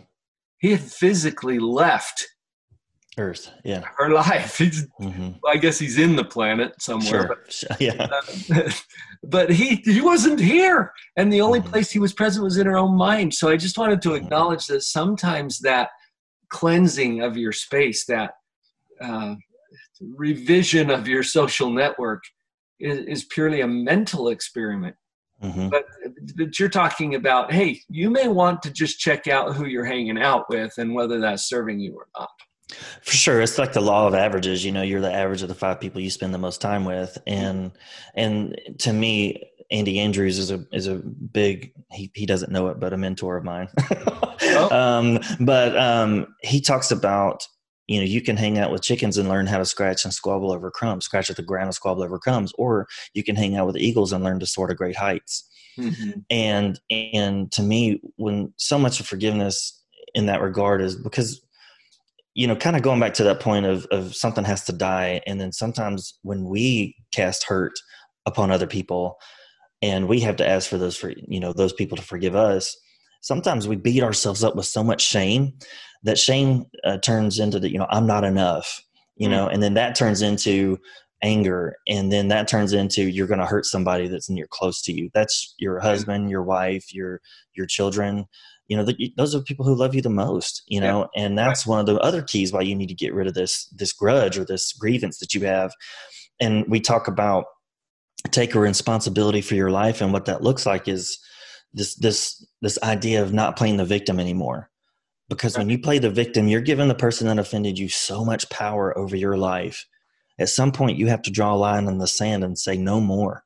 He 0.60 0.72
had 0.72 0.82
physically 0.82 1.60
left 1.60 2.28
Earth, 3.20 3.52
yeah. 3.64 3.84
Our 4.00 4.10
life. 4.10 4.58
He's, 4.60 4.88
mm-hmm. 5.00 5.32
I 5.48 5.58
guess 5.58 5.78
he's 5.78 5.98
in 5.98 6.16
the 6.16 6.24
planet 6.24 6.82
somewhere. 6.82 7.38
Sure. 7.50 7.68
But, 7.70 7.82
yeah. 7.82 8.08
Uh, 8.54 8.72
but 9.24 9.52
he 9.52 9.76
he 9.86 10.02
wasn't 10.02 10.40
here, 10.40 10.92
and 11.18 11.32
the 11.32 11.42
only 11.42 11.60
mm-hmm. 11.60 11.70
place 11.70 11.92
he 11.92 12.00
was 12.00 12.14
present 12.14 12.44
was 12.44 12.58
in 12.58 12.68
our 12.68 12.78
own 12.78 12.96
mind. 12.96 13.34
So 13.34 13.50
I 13.50 13.58
just 13.58 13.78
wanted 13.78 14.02
to 14.04 14.10
mm-hmm. 14.10 14.26
acknowledge 14.26 14.68
that 14.68 14.82
sometimes 14.82 15.60
that 15.60 15.90
cleansing 16.50 17.22
of 17.22 17.38
your 17.38 17.52
space, 17.52 18.06
that 18.06 18.32
uh, 19.02 19.36
revision 20.02 20.90
of 20.90 21.08
your 21.08 21.24
social 21.24 21.70
network, 21.70 22.24
is, 22.80 23.00
is 23.06 23.26
purely 23.26 23.62
a 23.62 23.68
mental 23.68 24.30
experiment. 24.30 24.96
Mm-hmm. 25.44 25.70
But, 25.70 25.86
but 26.36 26.60
you're 26.60 26.70
talking 26.70 27.16
about, 27.16 27.52
hey, 27.52 27.82
you 27.90 28.10
may 28.10 28.28
want 28.28 28.62
to 28.64 28.72
just 28.72 29.00
check 29.00 29.28
out 29.28 29.56
who 29.56 29.66
you're 29.66 29.86
hanging 29.86 30.22
out 30.22 30.46
with 30.50 30.74
and 30.78 30.94
whether 30.94 31.20
that's 31.20 31.48
serving 31.48 31.80
you 31.80 31.96
or 31.96 32.08
not. 32.18 32.30
For 33.02 33.12
sure, 33.12 33.42
it's 33.42 33.58
like 33.58 33.74
the 33.74 33.82
law 33.82 34.08
of 34.08 34.14
averages. 34.14 34.64
You 34.64 34.72
know, 34.72 34.82
you're 34.82 35.02
the 35.02 35.14
average 35.14 35.42
of 35.42 35.48
the 35.48 35.56
five 35.56 35.80
people 35.80 36.02
you 36.02 36.10
spend 36.10 36.34
the 36.34 36.40
most 36.40 36.62
time 36.62 36.86
with, 36.86 37.18
and 37.26 37.72
and 38.14 38.60
to 38.80 38.94
me, 38.94 39.44
Andy 39.72 40.00
Andrews 40.00 40.38
is 40.38 40.52
a 40.52 40.66
is 40.72 40.88
a 40.88 40.96
big. 40.96 41.74
He 41.92 42.12
he 42.14 42.26
doesn't 42.26 42.52
know 42.52 42.68
it, 42.68 42.80
but 42.80 42.94
a 42.94 42.98
mentor 42.98 43.38
of 43.38 43.44
mine. 43.44 43.70
oh. 44.42 44.70
um, 44.76 45.20
but 45.40 45.78
um, 45.78 46.28
he 46.42 46.62
talks 46.62 46.92
about 46.92 47.48
you 47.88 48.00
know 48.00 48.06
you 48.06 48.22
can 48.22 48.38
hang 48.38 48.60
out 48.60 48.72
with 48.72 48.84
chickens 48.84 49.18
and 49.18 49.30
learn 49.30 49.48
how 49.48 49.58
to 49.58 49.66
scratch 49.66 50.06
and 50.06 50.14
squabble 50.14 50.52
over 50.52 50.70
crumbs, 50.70 51.06
scratch 51.06 51.30
at 51.30 51.36
the 51.36 51.44
ground 51.44 51.66
and 51.66 51.76
squabble 51.76 52.04
over 52.04 52.20
crumbs, 52.20 52.54
or 52.58 52.88
you 53.14 53.24
can 53.24 53.36
hang 53.36 53.56
out 53.56 53.66
with 53.68 53.78
eagles 53.78 54.12
and 54.12 54.24
learn 54.24 54.40
to 54.40 54.46
soar 54.46 54.68
to 54.68 54.76
great 54.76 54.96
heights. 54.96 55.50
Mm-hmm. 55.78 56.20
And 56.30 56.80
and 56.92 57.52
to 57.54 57.64
me, 57.64 58.02
when 58.18 58.54
so 58.58 58.78
much 58.78 59.00
of 59.00 59.08
forgiveness 59.08 59.76
in 60.14 60.26
that 60.26 60.42
regard 60.42 60.82
is 60.82 60.96
because 60.96 61.42
you 62.40 62.48
know, 62.48 62.56
kind 62.56 62.78
of 62.78 62.82
going 62.82 63.02
back 63.02 63.14
to 63.14 63.24
that 63.26 63.42
point 63.42 63.66
of, 63.66 63.86
of 63.88 64.16
something 64.16 64.46
has 64.46 64.64
to 64.64 64.72
die. 64.72 65.20
And 65.28 65.42
then 65.42 65.52
sometimes 65.52 66.18
when 66.22 66.46
we 66.46 66.96
cast 67.12 67.44
hurt 67.44 67.74
upon 68.26 68.50
other 68.50 68.66
people 68.66 69.18
and 69.82 70.08
we 70.08 70.22
have 70.22 70.38
to 70.38 70.48
ask 70.48 70.70
for 70.70 70.78
those, 70.78 70.96
for, 70.96 71.12
you 71.28 71.42
know, 71.42 71.52
those 71.52 71.74
people 71.74 71.98
to 71.98 72.04
forgive 72.04 72.38
us, 72.38 72.78
sometimes 73.20 73.68
we 73.68 73.76
beat 73.76 74.04
ourselves 74.04 74.42
up 74.42 74.56
with 74.56 74.68
so 74.68 74.82
much 74.86 75.02
shame 75.02 75.52
that 76.04 76.18
shame 76.18 76.64
uh, 76.86 76.98
turns 77.00 77.40
into 77.40 77.60
the, 77.60 77.70
you 77.70 77.78
know, 77.78 77.88
I'm 77.90 78.08
not 78.08 78.24
enough, 78.24 78.86
you 79.18 79.28
mm-hmm. 79.28 79.36
know, 79.36 79.48
and 79.50 79.62
then 79.62 79.74
that 79.74 79.96
turns 79.96 80.22
into 80.22 80.78
anger. 81.22 81.76
And 81.90 82.10
then 82.10 82.30
that 82.30 82.48
turns 82.48 82.72
into, 82.72 83.04
you're 83.04 83.28
going 83.28 83.42
to 83.42 83.46
hurt 83.46 83.66
somebody 83.66 84.08
that's 84.08 84.30
near 84.30 84.48
close 84.50 84.82
to 84.84 84.94
you. 84.94 85.10
That's 85.14 85.56
your 85.58 85.82
husband, 85.82 86.30
your 86.30 86.44
wife, 86.44 86.94
your, 86.94 87.20
your 87.54 87.66
children, 87.66 88.28
you 88.70 88.78
know 88.78 88.84
the, 88.84 89.14
those 89.18 89.36
are 89.36 89.40
the 89.40 89.44
people 89.44 89.66
who 89.66 89.76
love 89.76 89.94
you 89.94 90.02
the 90.02 90.10
most 90.10 90.64
you 90.68 90.80
know 90.80 91.10
yeah. 91.16 91.26
and 91.26 91.38
that's 91.38 91.66
right. 91.66 91.72
one 91.72 91.80
of 91.82 91.86
the 91.88 92.00
other 92.00 92.22
keys 92.22 92.54
why 92.54 92.62
you 92.62 92.76
need 92.76 92.88
to 92.88 92.94
get 92.94 93.14
rid 93.14 93.28
of 93.28 93.34
this 93.34 93.66
this 93.76 93.92
grudge 93.92 94.38
or 94.38 94.46
this 94.46 94.72
grievance 94.74 95.18
that 95.18 95.34
you 95.34 95.42
have 95.42 95.74
and 96.40 96.66
we 96.70 96.80
talk 96.80 97.08
about 97.08 97.46
take 98.32 98.56
a 98.56 98.60
responsibility 98.60 99.42
for 99.42 99.56
your 99.56 99.72
life 99.72 100.02
and 100.02 100.14
what 100.14 100.26
that 100.26 100.44
looks 100.44 100.66
like 100.66 100.88
is 100.88 101.20
this 101.74 101.96
this 101.96 102.46
this 102.62 102.80
idea 102.84 103.22
of 103.22 103.34
not 103.34 103.58
playing 103.58 103.78
the 103.78 103.86
victim 103.86 104.20
anymore 104.20 104.70
because 105.30 105.58
when 105.58 105.70
you 105.70 105.80
play 105.80 106.00
the 106.00 106.10
victim 106.10 106.48
you're 106.48 106.62
giving 106.62 106.88
the 106.88 106.96
person 106.96 107.28
that 107.28 107.40
offended 107.40 107.78
you 107.78 107.90
so 107.90 108.24
much 108.24 108.50
power 108.50 108.98
over 108.98 109.16
your 109.16 109.38
life 109.38 109.86
at 110.38 110.50
some 110.50 110.72
point 110.72 110.98
you 110.98 111.08
have 111.08 111.22
to 111.22 111.32
draw 111.32 111.54
a 111.54 111.58
line 111.58 111.88
in 111.88 111.98
the 111.98 112.08
sand 112.08 112.44
and 112.44 112.58
say 112.58 112.78
no 112.78 113.00
more 113.00 113.44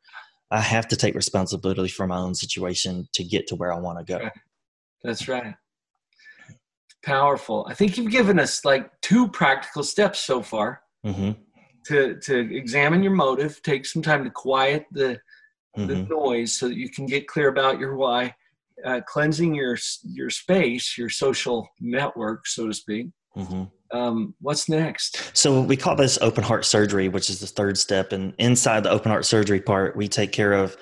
i 0.51 0.59
have 0.59 0.88
to 0.88 0.95
take 0.95 1.15
responsibility 1.15 1.89
for 1.89 2.07
my 2.07 2.17
own 2.17 2.36
situation 2.36 3.07
to 3.13 3.23
get 3.23 3.47
to 3.47 3.55
where 3.55 3.71
i 3.71 3.77
want 3.77 3.99
to 3.99 4.05
go. 4.05 4.29
That's 5.03 5.27
right. 5.27 5.55
Powerful. 7.03 7.67
I 7.69 7.73
think 7.73 7.97
you've 7.97 8.11
given 8.11 8.39
us 8.39 8.63
like 8.63 8.89
two 9.01 9.27
practical 9.27 9.83
steps 9.83 10.19
so 10.19 10.41
far 10.41 10.81
mm-hmm. 11.05 11.31
to 11.87 12.19
to 12.21 12.55
examine 12.55 13.03
your 13.03 13.11
motive, 13.11 13.61
take 13.61 13.85
some 13.85 14.01
time 14.01 14.23
to 14.23 14.29
quiet 14.29 14.85
the 14.91 15.19
mm-hmm. 15.77 15.87
the 15.87 15.95
noise 16.03 16.57
so 16.57 16.69
that 16.69 16.77
you 16.77 16.89
can 16.89 17.05
get 17.05 17.27
clear 17.27 17.49
about 17.49 17.77
your 17.77 17.97
why, 17.97 18.33
uh, 18.85 19.01
cleansing 19.05 19.53
your 19.53 19.77
your 20.03 20.29
space, 20.29 20.97
your 20.97 21.09
social 21.09 21.67
network, 21.81 22.47
so 22.47 22.67
to 22.67 22.73
speak. 22.73 23.07
Mm-hmm. 23.35 23.63
Um, 23.97 24.33
what's 24.39 24.69
next? 24.69 25.37
So 25.37 25.61
we 25.61 25.77
call 25.77 25.95
this 25.95 26.17
open 26.21 26.43
heart 26.43 26.65
surgery, 26.65 27.09
which 27.09 27.29
is 27.29 27.39
the 27.39 27.47
third 27.47 27.77
step. 27.77 28.11
And 28.11 28.33
inside 28.39 28.83
the 28.83 28.89
open 28.89 29.11
heart 29.11 29.25
surgery 29.25 29.59
part, 29.59 29.95
we 29.95 30.07
take 30.07 30.31
care 30.31 30.53
of 30.53 30.77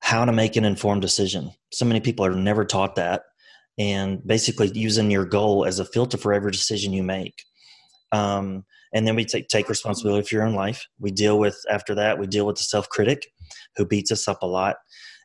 how 0.00 0.24
to 0.24 0.32
make 0.32 0.56
an 0.56 0.64
informed 0.64 1.02
decision. 1.02 1.50
So 1.72 1.84
many 1.84 2.00
people 2.00 2.24
are 2.24 2.34
never 2.34 2.64
taught 2.64 2.94
that 2.94 3.24
and 3.78 4.26
basically 4.26 4.70
using 4.74 5.10
your 5.10 5.24
goal 5.24 5.64
as 5.64 5.78
a 5.78 5.84
filter 5.84 6.16
for 6.16 6.32
every 6.32 6.50
decision 6.50 6.92
you 6.92 7.02
make. 7.02 7.44
Um, 8.12 8.64
and 8.92 9.06
then 9.06 9.16
we 9.16 9.24
take, 9.24 9.48
take 9.48 9.68
responsibility 9.68 10.26
for 10.26 10.34
your 10.34 10.46
own 10.46 10.54
life. 10.54 10.86
We 10.98 11.10
deal 11.10 11.38
with, 11.38 11.58
after 11.70 11.94
that, 11.94 12.18
we 12.18 12.26
deal 12.26 12.46
with 12.46 12.56
the 12.56 12.62
self 12.62 12.88
critic 12.88 13.26
who 13.76 13.84
beats 13.84 14.10
us 14.10 14.26
up 14.26 14.42
a 14.42 14.46
lot. 14.46 14.76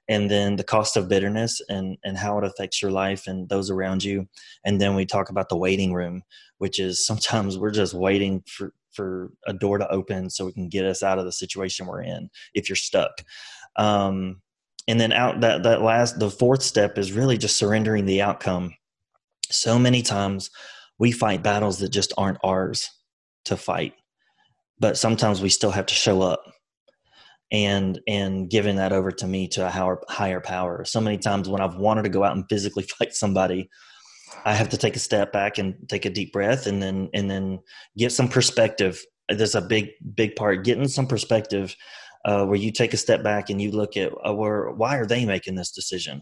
And 0.10 0.30
then 0.30 0.58
the 0.58 0.66
cost 0.66 0.98
of 0.98 1.08
bitterness 1.08 1.62
and, 1.70 1.98
and 2.04 2.18
how 2.18 2.38
it 2.38 2.44
affects 2.44 2.82
your 2.82 2.92
life 2.92 3.26
and 3.26 3.48
those 3.48 3.70
around 3.70 4.04
you. 4.04 4.28
And 4.66 4.80
then 4.82 4.96
we 4.96 5.06
talk 5.06 5.30
about 5.30 5.48
the 5.48 5.58
waiting 5.58 5.94
room, 5.94 6.24
which 6.58 6.78
is 6.78 7.06
sometimes 7.06 7.58
we're 7.58 7.72
just 7.72 7.94
waiting 7.94 8.44
for, 8.46 8.74
for 8.92 9.32
a 9.48 9.54
door 9.54 9.78
to 9.78 9.90
open 9.90 10.30
so 10.30 10.46
we 10.46 10.52
can 10.52 10.68
get 10.68 10.86
us 10.86 11.04
out 11.04 11.20
of 11.20 11.26
the 11.26 11.32
situation 11.32 11.86
we're 11.86 12.04
in 12.04 12.30
if 12.54 12.68
you're 12.68 12.76
stuck. 12.76 13.12
Um, 13.78 14.42
and 14.88 15.00
then 15.00 15.14
out 15.14 15.42
that 15.42 15.64
that 15.64 15.82
last 15.82 16.20
the 16.20 16.30
fourth 16.30 16.62
step 16.62 16.98
is 16.98 17.12
really 17.12 17.38
just 17.38 17.58
surrendering 17.58 18.06
the 18.06 18.22
outcome. 18.22 18.74
So 19.50 19.78
many 19.78 20.02
times 20.02 20.50
we 21.00 21.12
fight 21.12 21.44
battles 21.44 21.80
that 21.80 21.90
just 21.90 22.14
aren't 22.18 22.40
ours 22.44 22.90
to 23.46 23.58
fight 23.58 23.94
but 24.84 24.98
sometimes 24.98 25.42
we 25.42 25.48
still 25.48 25.72
have 25.72 25.86
to 25.86 25.94
show 25.94 26.22
up 26.22 26.44
and 27.54 28.02
and 28.06 28.50
giving 28.50 28.76
that 28.76 28.92
over 28.92 29.12
to 29.12 29.26
me 29.26 29.48
to 29.48 29.66
a 29.66 29.70
higher, 29.70 29.98
higher 30.10 30.42
power. 30.42 30.84
So 30.84 31.00
many 31.00 31.18
times 31.18 31.48
when 31.48 31.62
i've 31.62 31.78
wanted 31.78 32.04
to 32.04 32.10
go 32.10 32.24
out 32.24 32.36
and 32.36 32.46
physically 32.50 32.84
fight 33.00 33.14
somebody 33.14 33.70
i 34.46 34.54
have 34.54 34.70
to 34.70 34.78
take 34.78 34.96
a 34.98 35.00
step 35.00 35.32
back 35.32 35.58
and 35.58 35.76
take 35.88 36.06
a 36.06 36.10
deep 36.10 36.34
breath 36.34 36.68
and 36.68 36.82
then 36.82 37.10
and 37.14 37.32
then 37.32 37.60
get 37.98 38.12
some 38.12 38.28
perspective. 38.28 39.02
There's 39.30 39.56
a 39.56 39.62
big 39.62 39.92
big 40.16 40.36
part 40.36 40.66
getting 40.66 40.90
some 40.90 41.08
perspective 41.08 41.76
uh, 42.26 42.46
where 42.46 42.58
you 42.58 42.72
take 42.72 42.94
a 42.94 42.98
step 42.98 43.24
back 43.24 43.50
and 43.50 43.62
you 43.62 43.72
look 43.72 43.98
at 43.98 44.12
uh, 44.28 44.34
where 44.34 44.72
why 44.72 44.98
are 44.98 45.06
they 45.06 45.26
making 45.26 45.56
this 45.56 45.72
decision 45.72 46.22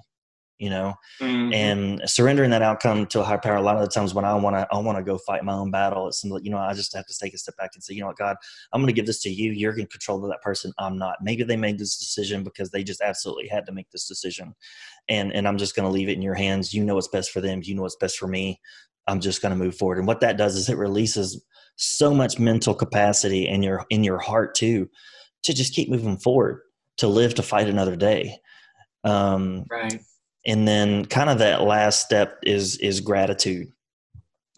you 0.58 0.70
know? 0.70 0.94
Mm-hmm. 1.20 1.54
and 1.54 2.02
surrendering 2.06 2.52
that 2.52 2.62
outcome 2.62 3.08
to 3.08 3.20
a 3.20 3.24
higher 3.24 3.40
power 3.40 3.56
a 3.56 3.62
lot 3.62 3.76
of 3.76 3.82
the 3.82 3.88
times 3.88 4.14
when 4.14 4.26
i 4.26 4.34
want 4.36 4.56
to 4.56 4.68
i 4.72 4.78
want 4.78 4.98
to 4.98 5.04
go 5.04 5.18
fight 5.18 5.44
my 5.44 5.54
own 5.54 5.72
battle 5.72 6.08
it's 6.08 6.22
something 6.22 6.44
you 6.44 6.52
know 6.52 6.58
i 6.58 6.74
just 6.74 6.96
have 6.96 7.06
to 7.08 7.18
take 7.20 7.34
a 7.34 7.38
step 7.38 7.58
back 7.58 7.72
and 7.74 7.84
say 7.84 7.94
you 7.94 8.02
know 8.02 8.08
what 8.08 8.18
god 8.18 8.36
i'm 8.72 8.82
going 8.82 8.88
to 8.88 8.94
give 8.94 9.08
this 9.08 9.22
to 9.22 9.30
you. 9.30 9.52
You're 9.52 9.78
in 9.78 9.88
control 9.88 10.24
of 10.24 10.30
that 10.30 10.42
person. 10.42 10.72
I'm 10.78 10.98
not. 10.98 11.18
Maybe 11.22 11.44
they 11.44 11.58
made 11.58 11.78
this 11.78 11.98
decision 11.98 12.44
because 12.44 12.70
they 12.70 12.84
just 12.84 13.02
absolutely 13.02 13.48
had 13.48 13.66
to 13.66 13.72
make 13.72 13.90
this 13.92 14.08
decision. 14.08 14.54
And 15.10 15.34
and 15.34 15.48
i'm 15.48 15.58
just 15.58 15.76
going 15.76 15.88
to 15.88 15.92
leave 15.92 16.10
it 16.10 16.14
in 16.16 16.22
your 16.22 16.36
hands. 16.36 16.74
You 16.74 16.84
know 16.84 16.96
what's 16.96 17.08
best 17.08 17.32
for 17.32 17.42
them. 17.42 17.62
You 17.64 17.76
know 17.76 17.84
what's 17.84 17.96
best 17.96 18.18
for 18.18 18.28
me. 18.28 18.60
I'm 19.08 19.20
just 19.20 19.42
going 19.42 19.52
to 19.52 19.64
move 19.64 19.76
forward. 19.76 19.98
And 19.98 20.08
what 20.08 20.22
that 20.22 20.38
does 20.38 20.56
is 20.56 20.70
it 20.70 20.78
releases 20.78 21.44
so 21.76 22.14
much 22.14 22.40
mental 22.40 22.74
capacity 22.74 23.48
in 23.48 23.64
your 23.64 23.86
in 23.90 24.04
your 24.04 24.20
heart 24.20 24.56
too 24.56 24.90
to 25.44 25.54
just 25.54 25.74
keep 25.74 25.90
moving 25.90 26.18
forward, 26.18 26.62
to 26.98 27.08
live 27.08 27.34
to 27.36 27.44
fight 27.44 27.70
another 27.70 27.96
day. 27.96 28.38
Um, 29.04 29.66
right. 29.70 30.02
And 30.46 30.68
then 30.68 31.06
kind 31.06 31.30
of 31.30 31.40
that 31.40 31.62
last 31.64 32.04
step 32.04 32.40
is 32.44 32.78
is 32.78 33.00
gratitude. 33.00 33.68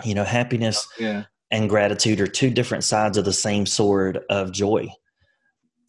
You 0.03 0.15
know, 0.15 0.23
happiness 0.23 0.87
yeah. 0.99 1.25
and 1.51 1.69
gratitude 1.69 2.19
are 2.19 2.27
two 2.27 2.49
different 2.49 2.83
sides 2.83 3.17
of 3.17 3.25
the 3.25 3.33
same 3.33 3.65
sword 3.65 4.19
of 4.29 4.51
joy 4.51 4.89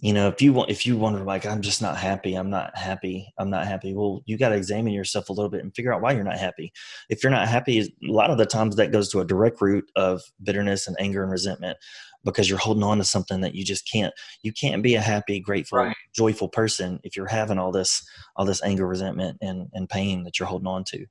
you 0.05 0.13
know 0.13 0.29
if 0.29 0.43
you 0.43 0.53
want 0.53 0.71
if 0.71 0.85
you 0.85 0.99
wonder 0.99 1.25
like 1.25 1.47
i'm 1.47 1.63
just 1.63 1.81
not 1.81 1.97
happy 1.97 2.35
i'm 2.35 2.51
not 2.51 2.77
happy 2.77 3.33
i'm 3.39 3.49
not 3.49 3.67
happy 3.67 3.95
well 3.95 4.21
you 4.27 4.37
got 4.37 4.51
to 4.51 4.55
examine 4.55 4.93
yourself 4.93 5.31
a 5.31 5.33
little 5.33 5.49
bit 5.49 5.63
and 5.63 5.75
figure 5.75 5.95
out 5.95 6.03
why 6.03 6.13
you're 6.13 6.23
not 6.23 6.39
happy 6.39 6.71
if 7.09 7.23
you're 7.23 7.33
not 7.33 7.49
happy 7.49 7.81
a 7.81 7.89
lot 8.03 8.31
of 8.31 8.37
the 8.37 8.45
times 8.45 8.77
that 8.77 8.93
goes 8.93 9.09
to 9.09 9.21
a 9.21 9.25
direct 9.25 9.63
root 9.63 9.91
of 9.97 10.21
bitterness 10.43 10.87
and 10.87 10.95
anger 11.01 11.23
and 11.23 11.33
resentment 11.33 11.79
because 12.25 12.49
you're 12.49 12.59
holding 12.59 12.83
on 12.83 12.99
to 12.99 13.05
something 13.05 13.41
that 13.41 13.55
you 13.55 13.65
just 13.65 13.89
can't 13.91 14.13
you 14.43 14.53
can't 14.53 14.83
be 14.83 14.95
a 14.95 15.01
happy 15.01 15.41
grateful 15.41 15.79
right. 15.79 15.97
joyful 16.15 16.49
person 16.49 17.01
if 17.05 17.17
you're 17.17 17.27
having 17.27 17.59
all 17.59 17.73
this 17.73 18.07
all 18.37 18.45
this 18.45 18.63
anger 18.63 18.87
resentment 18.87 19.37
and 19.41 19.69
and 19.73 19.89
pain 19.89 20.25
that 20.25 20.39
you're 20.39 20.49
holding 20.49 20.69
on 20.69 20.85
to 20.85 21.07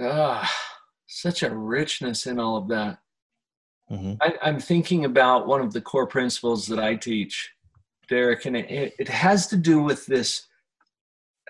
ah 0.00 0.50
such 1.06 1.42
a 1.42 1.54
richness 1.54 2.26
in 2.26 2.38
all 2.40 2.56
of 2.56 2.68
that 2.68 2.98
Mm-hmm. 3.90 4.14
I, 4.20 4.48
am 4.48 4.58
thinking 4.58 5.04
about 5.04 5.46
one 5.46 5.60
of 5.60 5.72
the 5.72 5.80
core 5.80 6.06
principles 6.06 6.66
that 6.68 6.78
I 6.78 6.96
teach, 6.96 7.52
Derek, 8.08 8.46
and 8.46 8.56
it, 8.56 8.94
it 8.98 9.08
has 9.08 9.46
to 9.48 9.56
do 9.56 9.82
with 9.82 10.06
this 10.06 10.46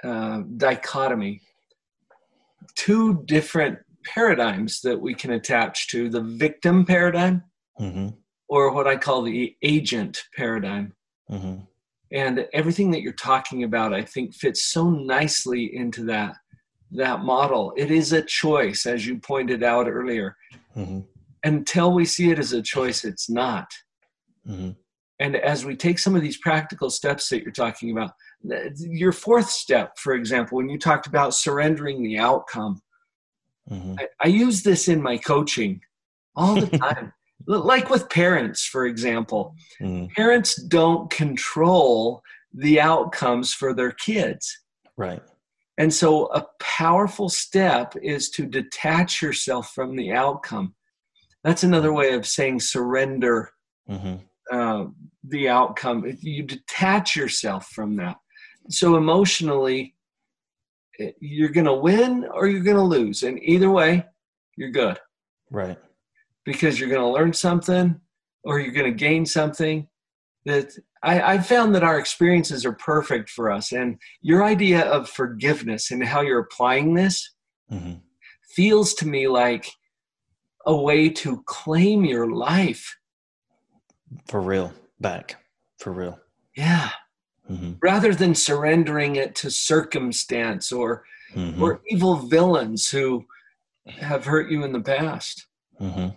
uh, 0.02 0.42
dichotomy. 0.56 1.42
Two 2.74 3.22
different 3.24 3.78
paradigms 4.04 4.80
that 4.80 5.00
we 5.00 5.14
can 5.14 5.32
attach 5.32 5.88
to 5.88 6.08
the 6.08 6.20
victim 6.20 6.84
paradigm 6.84 7.42
mm-hmm. 7.80 8.08
or 8.48 8.72
what 8.72 8.86
I 8.86 8.96
call 8.96 9.22
the 9.22 9.56
agent 9.62 10.24
paradigm. 10.36 10.94
Mm-hmm. 11.30 11.60
And 12.12 12.46
everything 12.52 12.90
that 12.92 13.02
you're 13.02 13.12
talking 13.12 13.64
about, 13.64 13.92
I 13.92 14.02
think, 14.02 14.34
fits 14.34 14.64
so 14.64 14.90
nicely 14.90 15.74
into 15.74 16.04
that 16.04 16.36
that 16.92 17.24
model. 17.24 17.72
It 17.76 17.90
is 17.90 18.12
a 18.12 18.22
choice, 18.22 18.86
as 18.86 19.04
you 19.04 19.18
pointed 19.18 19.64
out 19.64 19.88
earlier. 19.88 20.36
Mm-hmm 20.76 21.00
until 21.44 21.92
we 21.92 22.04
see 22.04 22.30
it 22.30 22.38
as 22.38 22.52
a 22.52 22.62
choice, 22.62 23.04
it's 23.04 23.30
not. 23.30 23.70
Mm-hmm. 24.48 24.70
And 25.20 25.36
as 25.36 25.64
we 25.64 25.76
take 25.76 25.98
some 25.98 26.16
of 26.16 26.22
these 26.22 26.38
practical 26.38 26.90
steps 26.90 27.28
that 27.28 27.42
you're 27.42 27.52
talking 27.52 27.92
about, 27.92 28.12
your 28.78 29.12
fourth 29.12 29.48
step, 29.48 29.98
for 29.98 30.14
example, 30.14 30.56
when 30.56 30.68
you 30.68 30.78
talked 30.78 31.06
about 31.06 31.34
surrendering 31.34 32.02
the 32.02 32.18
outcome, 32.18 32.80
Mm-hmm. 33.70 33.94
I, 33.98 34.08
I 34.22 34.28
use 34.28 34.62
this 34.62 34.88
in 34.88 35.00
my 35.02 35.16
coaching 35.16 35.80
all 36.36 36.54
the 36.54 36.66
time. 36.78 37.14
Like 37.46 37.90
with 37.90 38.08
parents, 38.10 38.64
for 38.64 38.86
example, 38.86 39.54
Mm-hmm. 39.80 40.06
parents 40.14 40.56
don't 40.62 41.10
control 41.10 42.22
the 42.52 42.80
outcomes 42.80 43.52
for 43.52 43.74
their 43.74 43.90
kids. 43.92 44.56
Right. 44.96 45.22
And 45.76 45.92
so, 45.92 46.26
a 46.26 46.46
powerful 46.60 47.28
step 47.28 47.94
is 48.00 48.30
to 48.30 48.46
detach 48.46 49.20
yourself 49.20 49.72
from 49.74 49.96
the 49.96 50.12
outcome. 50.12 50.74
That's 51.42 51.64
another 51.64 51.92
way 51.92 52.12
of 52.14 52.26
saying 52.26 52.60
surrender 52.60 53.50
Mm-hmm. 53.90 54.14
uh, 54.56 54.86
the 55.24 55.48
outcome. 55.48 56.04
You 56.20 56.44
detach 56.44 57.16
yourself 57.16 57.66
from 57.68 57.96
that. 57.96 58.16
So, 58.70 58.96
emotionally, 58.96 59.94
eh, 61.00 61.10
you're 61.20 61.50
going 61.50 61.66
to 61.66 61.74
win 61.74 62.24
or 62.32 62.46
you're 62.46 62.62
going 62.62 62.76
to 62.76 62.82
lose. 62.82 63.24
And 63.24 63.38
either 63.42 63.70
way, 63.70 64.04
you're 64.56 64.70
good 64.70 64.98
Right. 65.50 65.76
Because 66.44 66.78
you're 66.78 66.88
going 66.88 67.00
to 67.00 67.08
learn 67.08 67.32
something 67.32 68.00
or 68.44 68.60
you're 68.60 68.72
going 68.72 68.90
to 68.90 68.96
gain 68.98 69.24
something 69.26 69.88
that 70.44 70.72
I, 71.02 71.34
I 71.34 71.38
found 71.38 71.74
that 71.74 71.82
our 71.84 71.98
experiences 71.98 72.64
are 72.66 72.72
perfect 72.74 73.30
for 73.30 73.50
us 73.50 73.72
and 73.72 73.98
your 74.20 74.44
idea 74.44 74.82
of 74.82 75.08
forgiveness 75.08 75.90
and 75.90 76.04
how 76.04 76.20
you're 76.20 76.40
applying 76.40 76.94
this 76.94 77.30
Mm-hmm. 77.72 77.94
feels 78.50 78.92
to 78.94 79.08
me 79.08 79.26
like 79.26 79.66
a 80.66 80.76
way 80.76 81.08
to 81.08 81.42
claim 81.46 82.04
your 82.04 82.30
life 82.30 82.94
For 84.28 84.40
real. 84.40 84.72
Back. 85.00 85.36
For 85.78 85.92
real. 85.92 86.18
yeah 86.56 86.90
Mm-hmm. 87.50 87.72
rather 87.82 88.14
than 88.14 88.34
surrendering 88.34 89.16
it 89.16 89.34
to 89.36 89.50
circumstance 89.50 90.72
or 90.72 91.04
Mm-hmm. 91.34 91.60
or 91.62 91.80
evil 91.88 92.14
villains 92.16 92.88
who 92.90 93.24
have 93.88 94.24
hurt 94.24 94.50
you 94.50 94.62
in 94.62 94.72
the 94.72 94.80
past 94.80 95.46
mm-hmm. 95.80 96.08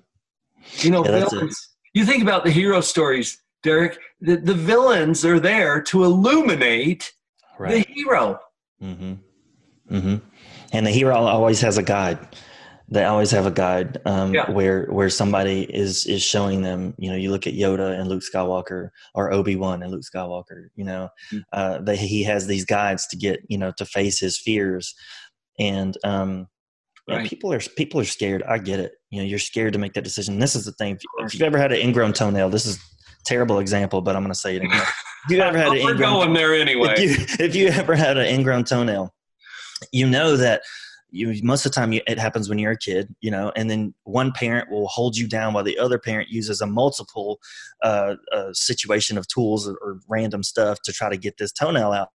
You 0.79 0.91
know 0.91 1.03
Yeah, 1.05 1.25
villains 1.29 1.69
you 1.93 2.05
think 2.05 2.21
about 2.21 2.43
the 2.43 2.51
hero 2.51 2.81
stories 2.81 3.41
derek 3.63 3.97
the, 4.21 4.37
the 4.37 4.53
villains 4.53 5.23
are 5.25 5.39
there 5.39 5.81
to 5.81 6.03
illuminate 6.03 7.11
Right. 7.59 7.85
the 7.85 7.93
hero 7.93 8.39
Mm-hmm. 8.81 9.13
Mm-hmm. 9.95 10.15
And 10.73 10.85
the 10.85 10.91
hero 10.91 11.15
always 11.15 11.61
has 11.61 11.77
a 11.79 11.83
guide. 11.83 12.19
They 12.89 13.03
always 13.03 13.31
have 13.31 13.45
a 13.47 13.51
guide 13.51 13.99
um, 14.05 14.33
Yeah. 14.33 14.51
where 14.51 14.85
where 14.91 15.09
somebody 15.09 15.63
is 15.63 16.05
is 16.05 16.21
showing 16.21 16.61
them. 16.61 16.93
You 16.99 17.09
know, 17.09 17.15
you 17.17 17.31
look 17.31 17.47
at 17.47 17.53
Yoda 17.55 17.99
and 17.99 18.07
Luke 18.07 18.21
Skywalker, 18.23 18.89
or 19.15 19.33
Obi 19.33 19.55
Wan 19.55 19.81
and 19.81 19.91
Luke 19.91 20.03
Skywalker. 20.03 20.67
You 20.75 20.85
know, 20.85 21.09
Mhm. 21.33 21.43
uh, 21.51 21.79
they, 21.79 21.97
he 21.97 22.23
has 22.23 22.45
these 22.47 22.65
guides 22.65 23.07
to 23.07 23.17
get 23.17 23.39
you 23.49 23.57
know 23.57 23.71
to 23.77 23.85
face 23.85 24.19
his 24.19 24.37
fears, 24.39 24.93
and 25.57 25.97
um, 26.03 26.47
you 27.07 27.17
know, 27.17 27.23
people 27.25 27.51
are 27.51 27.59
people 27.59 27.99
are 27.99 28.05
scared. 28.05 28.43
I 28.43 28.59
get 28.59 28.79
it. 28.79 28.91
You 29.09 29.19
know, 29.19 29.25
you're 29.25 29.39
scared 29.39 29.73
to 29.73 29.79
make 29.79 29.93
that 29.93 30.03
decision. 30.03 30.39
This 30.39 30.55
is 30.55 30.65
the 30.65 30.73
thing. 30.73 30.99
If, 31.19 31.33
you've 31.33 31.43
ever 31.43 31.57
had 31.57 31.71
an 31.71 31.79
ingrown 31.79 32.13
toenail, 32.13 32.49
this 32.49 32.65
is 32.65 32.75
a 32.75 32.79
terrible 33.25 33.59
example, 33.59 34.01
but 34.01 34.15
I'm 34.15 34.21
going 34.21 34.33
to 34.33 34.39
say 34.39 34.55
it 34.55 34.63
anyway. 34.63 34.79
If 35.29 35.35
you 35.35 35.41
ever 35.41 35.57
had 35.57 35.67
an 35.67 35.77
ingrown 35.77 35.97
going 35.97 36.33
there 36.33 36.53
anyway 36.53 36.93
if 36.95 36.99
you 36.99 37.45
if 37.45 37.53
you 37.53 37.67
ever 37.67 37.95
had 37.95 38.17
an 38.17 38.27
ingrown 38.27 38.63
toenail, 38.63 39.13
you 39.91 40.07
know 40.07 40.37
that 40.37 40.61
you 41.09 41.39
most 41.43 41.65
of 41.65 41.71
the 41.71 41.75
time 41.75 41.91
you, 41.91 42.01
it 42.07 42.19
happens 42.19 42.49
when 42.49 42.59
you're 42.59 42.73
a 42.73 42.77
kid, 42.77 43.13
you 43.21 43.31
know, 43.31 43.51
and 43.55 43.69
then 43.69 43.93
one 44.03 44.31
parent 44.31 44.69
will 44.69 44.87
hold 44.87 45.17
you 45.17 45.27
down 45.27 45.53
while 45.53 45.63
the 45.63 45.77
other 45.77 45.97
parent 45.97 46.29
uses 46.29 46.61
a 46.61 46.67
multiple 46.67 47.39
uh, 47.83 48.15
uh, 48.33 48.53
situation 48.53 49.17
of 49.17 49.27
tools 49.27 49.67
or, 49.67 49.77
or 49.81 49.99
random 50.07 50.43
stuff 50.43 50.79
to 50.83 50.91
try 50.91 51.09
to 51.09 51.17
get 51.17 51.37
this 51.37 51.51
toenail 51.51 51.91
out, 51.91 52.09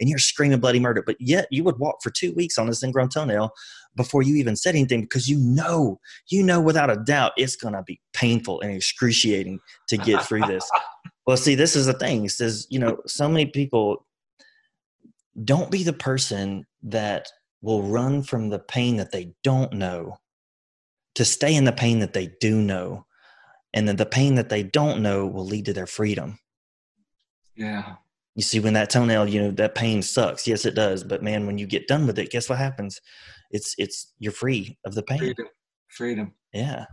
and 0.00 0.08
you're 0.08 0.18
screaming 0.18 0.60
bloody 0.60 0.80
murder. 0.80 1.02
But 1.04 1.16
yet 1.20 1.46
you 1.50 1.64
would 1.64 1.78
walk 1.78 1.96
for 2.02 2.10
two 2.10 2.32
weeks 2.32 2.58
on 2.58 2.66
this 2.66 2.82
ingrown 2.82 3.08
toenail 3.08 3.52
before 3.96 4.22
you 4.22 4.36
even 4.36 4.56
said 4.56 4.74
anything 4.74 5.02
because 5.02 5.28
you 5.28 5.38
know, 5.38 6.00
you 6.30 6.42
know 6.42 6.60
without 6.60 6.90
a 6.90 6.96
doubt 6.96 7.32
it's 7.36 7.56
going 7.56 7.74
to 7.74 7.82
be 7.82 8.00
painful 8.12 8.60
and 8.60 8.72
excruciating 8.72 9.60
to 9.88 9.96
get 9.96 10.24
through 10.24 10.42
this. 10.42 10.68
Well, 11.24 11.36
see, 11.36 11.54
this 11.54 11.76
is 11.76 11.86
the 11.86 11.92
thing. 11.92 12.24
It 12.24 12.32
says, 12.32 12.66
you 12.68 12.80
know, 12.80 12.98
so 13.06 13.28
many 13.28 13.46
people 13.46 14.04
don't 15.44 15.70
be 15.70 15.84
the 15.84 15.92
person 15.92 16.66
that 16.82 17.28
will 17.60 17.84
run 17.84 18.22
from 18.22 18.50
the 18.50 18.58
pain 18.58 18.96
that 18.96 19.12
they 19.12 19.32
don't 19.44 19.72
know 19.72 20.18
to 21.14 21.24
stay 21.24 21.54
in 21.54 21.64
the 21.64 21.72
pain 21.72 22.00
that 22.00 22.12
they 22.12 22.34
do 22.40 22.60
know. 22.60 23.06
And 23.72 23.86
then 23.86 23.96
the 23.96 24.06
pain 24.06 24.34
that 24.34 24.48
they 24.48 24.62
don't 24.62 25.02
know 25.02 25.26
will 25.26 25.46
lead 25.46 25.66
to 25.66 25.72
their 25.72 25.86
freedom. 25.86 26.38
yeah 27.56 27.94
You 28.34 28.42
see, 28.42 28.60
when 28.60 28.72
that 28.74 28.88
toenail, 28.88 29.28
you 29.28 29.42
know, 29.42 29.50
that 29.52 29.74
pain 29.74 30.00
sucks. 30.00 30.46
Yes, 30.46 30.64
it 30.64 30.74
does. 30.74 31.04
But 31.04 31.22
man, 31.22 31.46
when 31.46 31.58
you 31.58 31.66
get 31.66 31.86
done 31.86 32.06
with 32.06 32.18
it, 32.18 32.30
guess 32.30 32.48
what 32.48 32.58
happens? 32.58 33.00
It's 33.50 33.74
it's 33.76 34.12
you're 34.18 34.32
free 34.32 34.78
of 34.84 34.94
the 34.94 35.02
pain. 35.02 35.18
freedom 35.18 35.46
freedom 35.88 36.32
Yeah. 36.52 36.86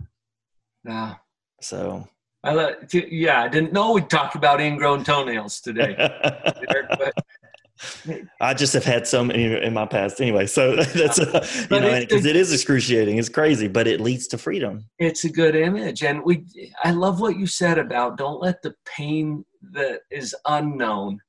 yeah 0.84 1.16
So 1.62 2.08
I 2.44 2.54
let, 2.54 2.94
yeah, 2.94 3.44
I 3.44 3.48
didn't 3.50 3.74
know 3.74 3.92
we'd 3.94 4.10
talk 4.10 4.36
about 4.36 4.62
ingrown 4.62 5.04
toenails 5.04 5.60
today. 5.60 5.96
But 5.98 7.14
I 8.42 8.54
just 8.54 8.74
have 8.74 8.86
had 8.86 9.08
so 9.08 9.26
many 9.26 9.62
in 9.62 9.74
my 9.74 9.86
past 9.86 10.22
anyway. 10.22 10.48
So 10.48 10.76
that's, 10.96 11.20
uh, 11.20 11.46
you 11.70 11.80
know, 11.80 12.00
because 12.00 12.26
it 12.26 12.38
is 12.38 12.54
excruciating. 12.54 13.18
It's 13.18 13.30
crazy, 13.30 13.68
but 13.68 13.88
it 13.88 14.00
leads 14.00 14.28
to 14.28 14.38
freedom. 14.38 14.86
it's 15.00 15.26
a 15.26 15.30
good 15.30 15.56
image, 15.56 16.04
and 16.04 16.24
we. 16.24 16.46
I 16.84 16.92
love 16.92 17.20
what 17.20 17.38
you 17.38 17.46
said 17.46 17.78
about 17.78 18.18
don't 18.18 18.42
let 18.42 18.62
the 18.62 18.74
pain 18.86 19.46
that 19.74 20.02
is 20.10 20.34
unknown 20.46 21.20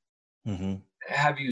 hmm 0.45 0.75
have 1.07 1.39
you 1.39 1.51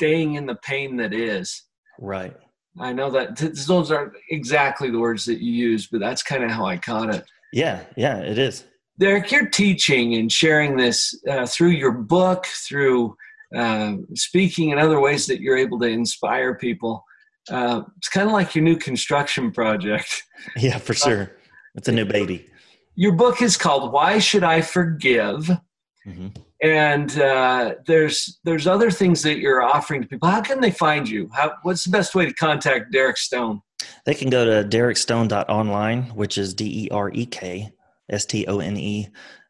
staying 0.00 0.34
in 0.36 0.46
the 0.46 0.54
pain 0.56 0.96
that 0.96 1.12
is. 1.12 1.64
Right. 1.98 2.34
I 2.78 2.92
know 2.92 3.10
that 3.10 3.36
th- 3.36 3.66
those 3.66 3.90
aren't 3.90 4.14
exactly 4.30 4.90
the 4.90 4.98
words 4.98 5.26
that 5.26 5.42
you 5.42 5.52
use, 5.52 5.88
but 5.88 6.00
that's 6.00 6.22
kind 6.22 6.42
of 6.42 6.50
how 6.50 6.64
I 6.64 6.78
caught 6.78 7.14
it. 7.14 7.24
Yeah. 7.52 7.82
Yeah, 7.96 8.18
it 8.18 8.38
is. 8.38 8.64
Derek, 8.98 9.30
you're 9.30 9.48
teaching 9.48 10.14
and 10.14 10.30
sharing 10.30 10.76
this 10.76 11.18
uh, 11.28 11.46
through 11.46 11.70
your 11.70 11.92
book, 11.92 12.46
through 12.46 13.16
uh, 13.54 13.94
speaking, 14.14 14.72
and 14.72 14.80
other 14.80 15.00
ways 15.00 15.26
that 15.26 15.40
you're 15.40 15.56
able 15.56 15.78
to 15.80 15.86
inspire 15.86 16.54
people. 16.54 17.04
Uh, 17.50 17.82
it's 17.96 18.08
kind 18.08 18.26
of 18.26 18.32
like 18.32 18.54
your 18.54 18.64
new 18.64 18.76
construction 18.76 19.50
project. 19.52 20.22
Yeah, 20.56 20.78
for 20.78 20.94
sure. 20.94 21.32
It's 21.74 21.88
a 21.88 21.92
new 21.92 22.06
baby. 22.06 22.48
Your 22.94 23.12
book 23.12 23.42
is 23.42 23.58
called 23.58 23.92
"Why 23.92 24.18
Should 24.18 24.42
I 24.42 24.62
Forgive," 24.62 25.50
hmm 26.02 26.28
and 26.62 27.18
uh, 27.18 27.74
there's 27.86 28.38
there's 28.44 28.66
other 28.66 28.90
things 28.90 29.22
that 29.22 29.38
you're 29.38 29.62
offering 29.62 30.02
to 30.02 30.08
people. 30.08 30.28
How 30.28 30.40
can 30.40 30.60
they 30.60 30.70
find 30.70 31.08
you? 31.08 31.30
How, 31.34 31.52
what's 31.62 31.84
the 31.84 31.90
best 31.90 32.14
way 32.14 32.26
to 32.26 32.34
contact 32.34 32.92
Derek 32.92 33.16
Stone? 33.16 33.62
They 34.04 34.14
can 34.14 34.30
go 34.30 34.44
to 34.44 34.68
derekstone.online, 34.68 36.02
which 36.14 36.38
is 36.38 36.54
D 36.54 36.84
E 36.84 36.88
R 36.90 37.10
E 37.12 37.26
K 37.26 37.72
S 38.10 38.24
T 38.24 38.46
O 38.46 38.60
N 38.60 38.76
E 38.76 39.08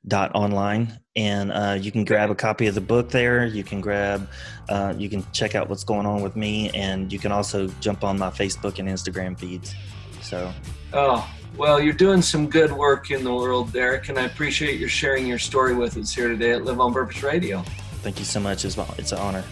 dot 0.08 0.34
online 0.34 0.98
and 1.14 1.52
uh, 1.52 1.76
you 1.78 1.92
can 1.92 2.06
grab 2.06 2.30
a 2.30 2.34
copy 2.34 2.66
of 2.66 2.74
the 2.74 2.80
book 2.80 3.10
there 3.10 3.44
you 3.44 3.62
can 3.62 3.82
grab 3.82 4.26
uh, 4.70 4.94
you 4.96 5.10
can 5.10 5.22
check 5.32 5.54
out 5.54 5.68
what's 5.68 5.84
going 5.84 6.06
on 6.06 6.22
with 6.22 6.36
me 6.36 6.70
and 6.70 7.12
you 7.12 7.18
can 7.18 7.30
also 7.30 7.68
jump 7.80 8.02
on 8.02 8.18
my 8.18 8.30
facebook 8.30 8.78
and 8.78 8.88
instagram 8.88 9.38
feeds 9.38 9.74
so 10.22 10.50
Oh, 10.92 11.28
well, 11.56 11.80
you're 11.80 11.92
doing 11.92 12.22
some 12.22 12.48
good 12.48 12.72
work 12.72 13.10
in 13.10 13.24
the 13.24 13.34
world, 13.34 13.72
Derek, 13.72 14.08
and 14.08 14.18
I 14.18 14.24
appreciate 14.24 14.78
your 14.78 14.88
sharing 14.88 15.26
your 15.26 15.38
story 15.38 15.74
with 15.74 15.96
us 15.96 16.14
here 16.14 16.28
today 16.28 16.52
at 16.52 16.64
Live 16.64 16.80
on 16.80 16.92
Purpose 16.92 17.22
Radio. 17.22 17.62
thank 18.02 18.18
you 18.18 18.24
so 18.24 18.40
much 18.40 18.64
it's, 18.64 18.78
it's 18.98 19.12
an 19.12 19.18
honor 19.18 19.44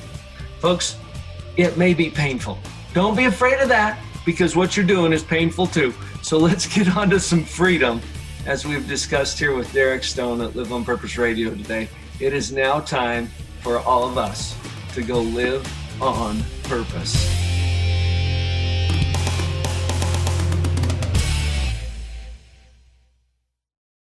Folks, 0.61 0.97
it 1.57 1.77
may 1.77 1.95
be 1.95 2.11
painful. 2.11 2.59
Don't 2.93 3.17
be 3.17 3.27
afraid 3.27 3.61
of 3.61 3.69
that 3.69 3.99
because 4.27 4.57
what 4.57 4.77
you're 4.77 4.87
doing 4.87 5.13
is 5.13 5.23
painful 5.23 5.67
too. 5.67 5.95
So 6.23 6.37
let's 6.49 6.67
get 6.67 6.97
on 6.97 7.11
to 7.11 7.21
some 7.21 7.45
freedom 7.45 8.01
as 8.47 8.65
we've 8.65 8.87
discussed 8.89 9.39
here 9.39 9.55
with 9.55 9.73
Derek 9.73 10.03
Stone 10.03 10.41
at 10.41 10.57
Live 10.57 10.73
on 10.73 10.85
Purpose 10.85 11.17
Radio 11.17 11.51
today. 11.51 11.89
It 12.21 12.33
is 12.33 12.51
now 12.51 12.81
time 12.81 13.29
for 13.61 13.79
all 13.81 14.09
of 14.09 14.19
us 14.19 14.57
to 14.95 15.03
go 15.03 15.21
live 15.21 15.67
on 16.03 16.43
purpose. 16.65 17.58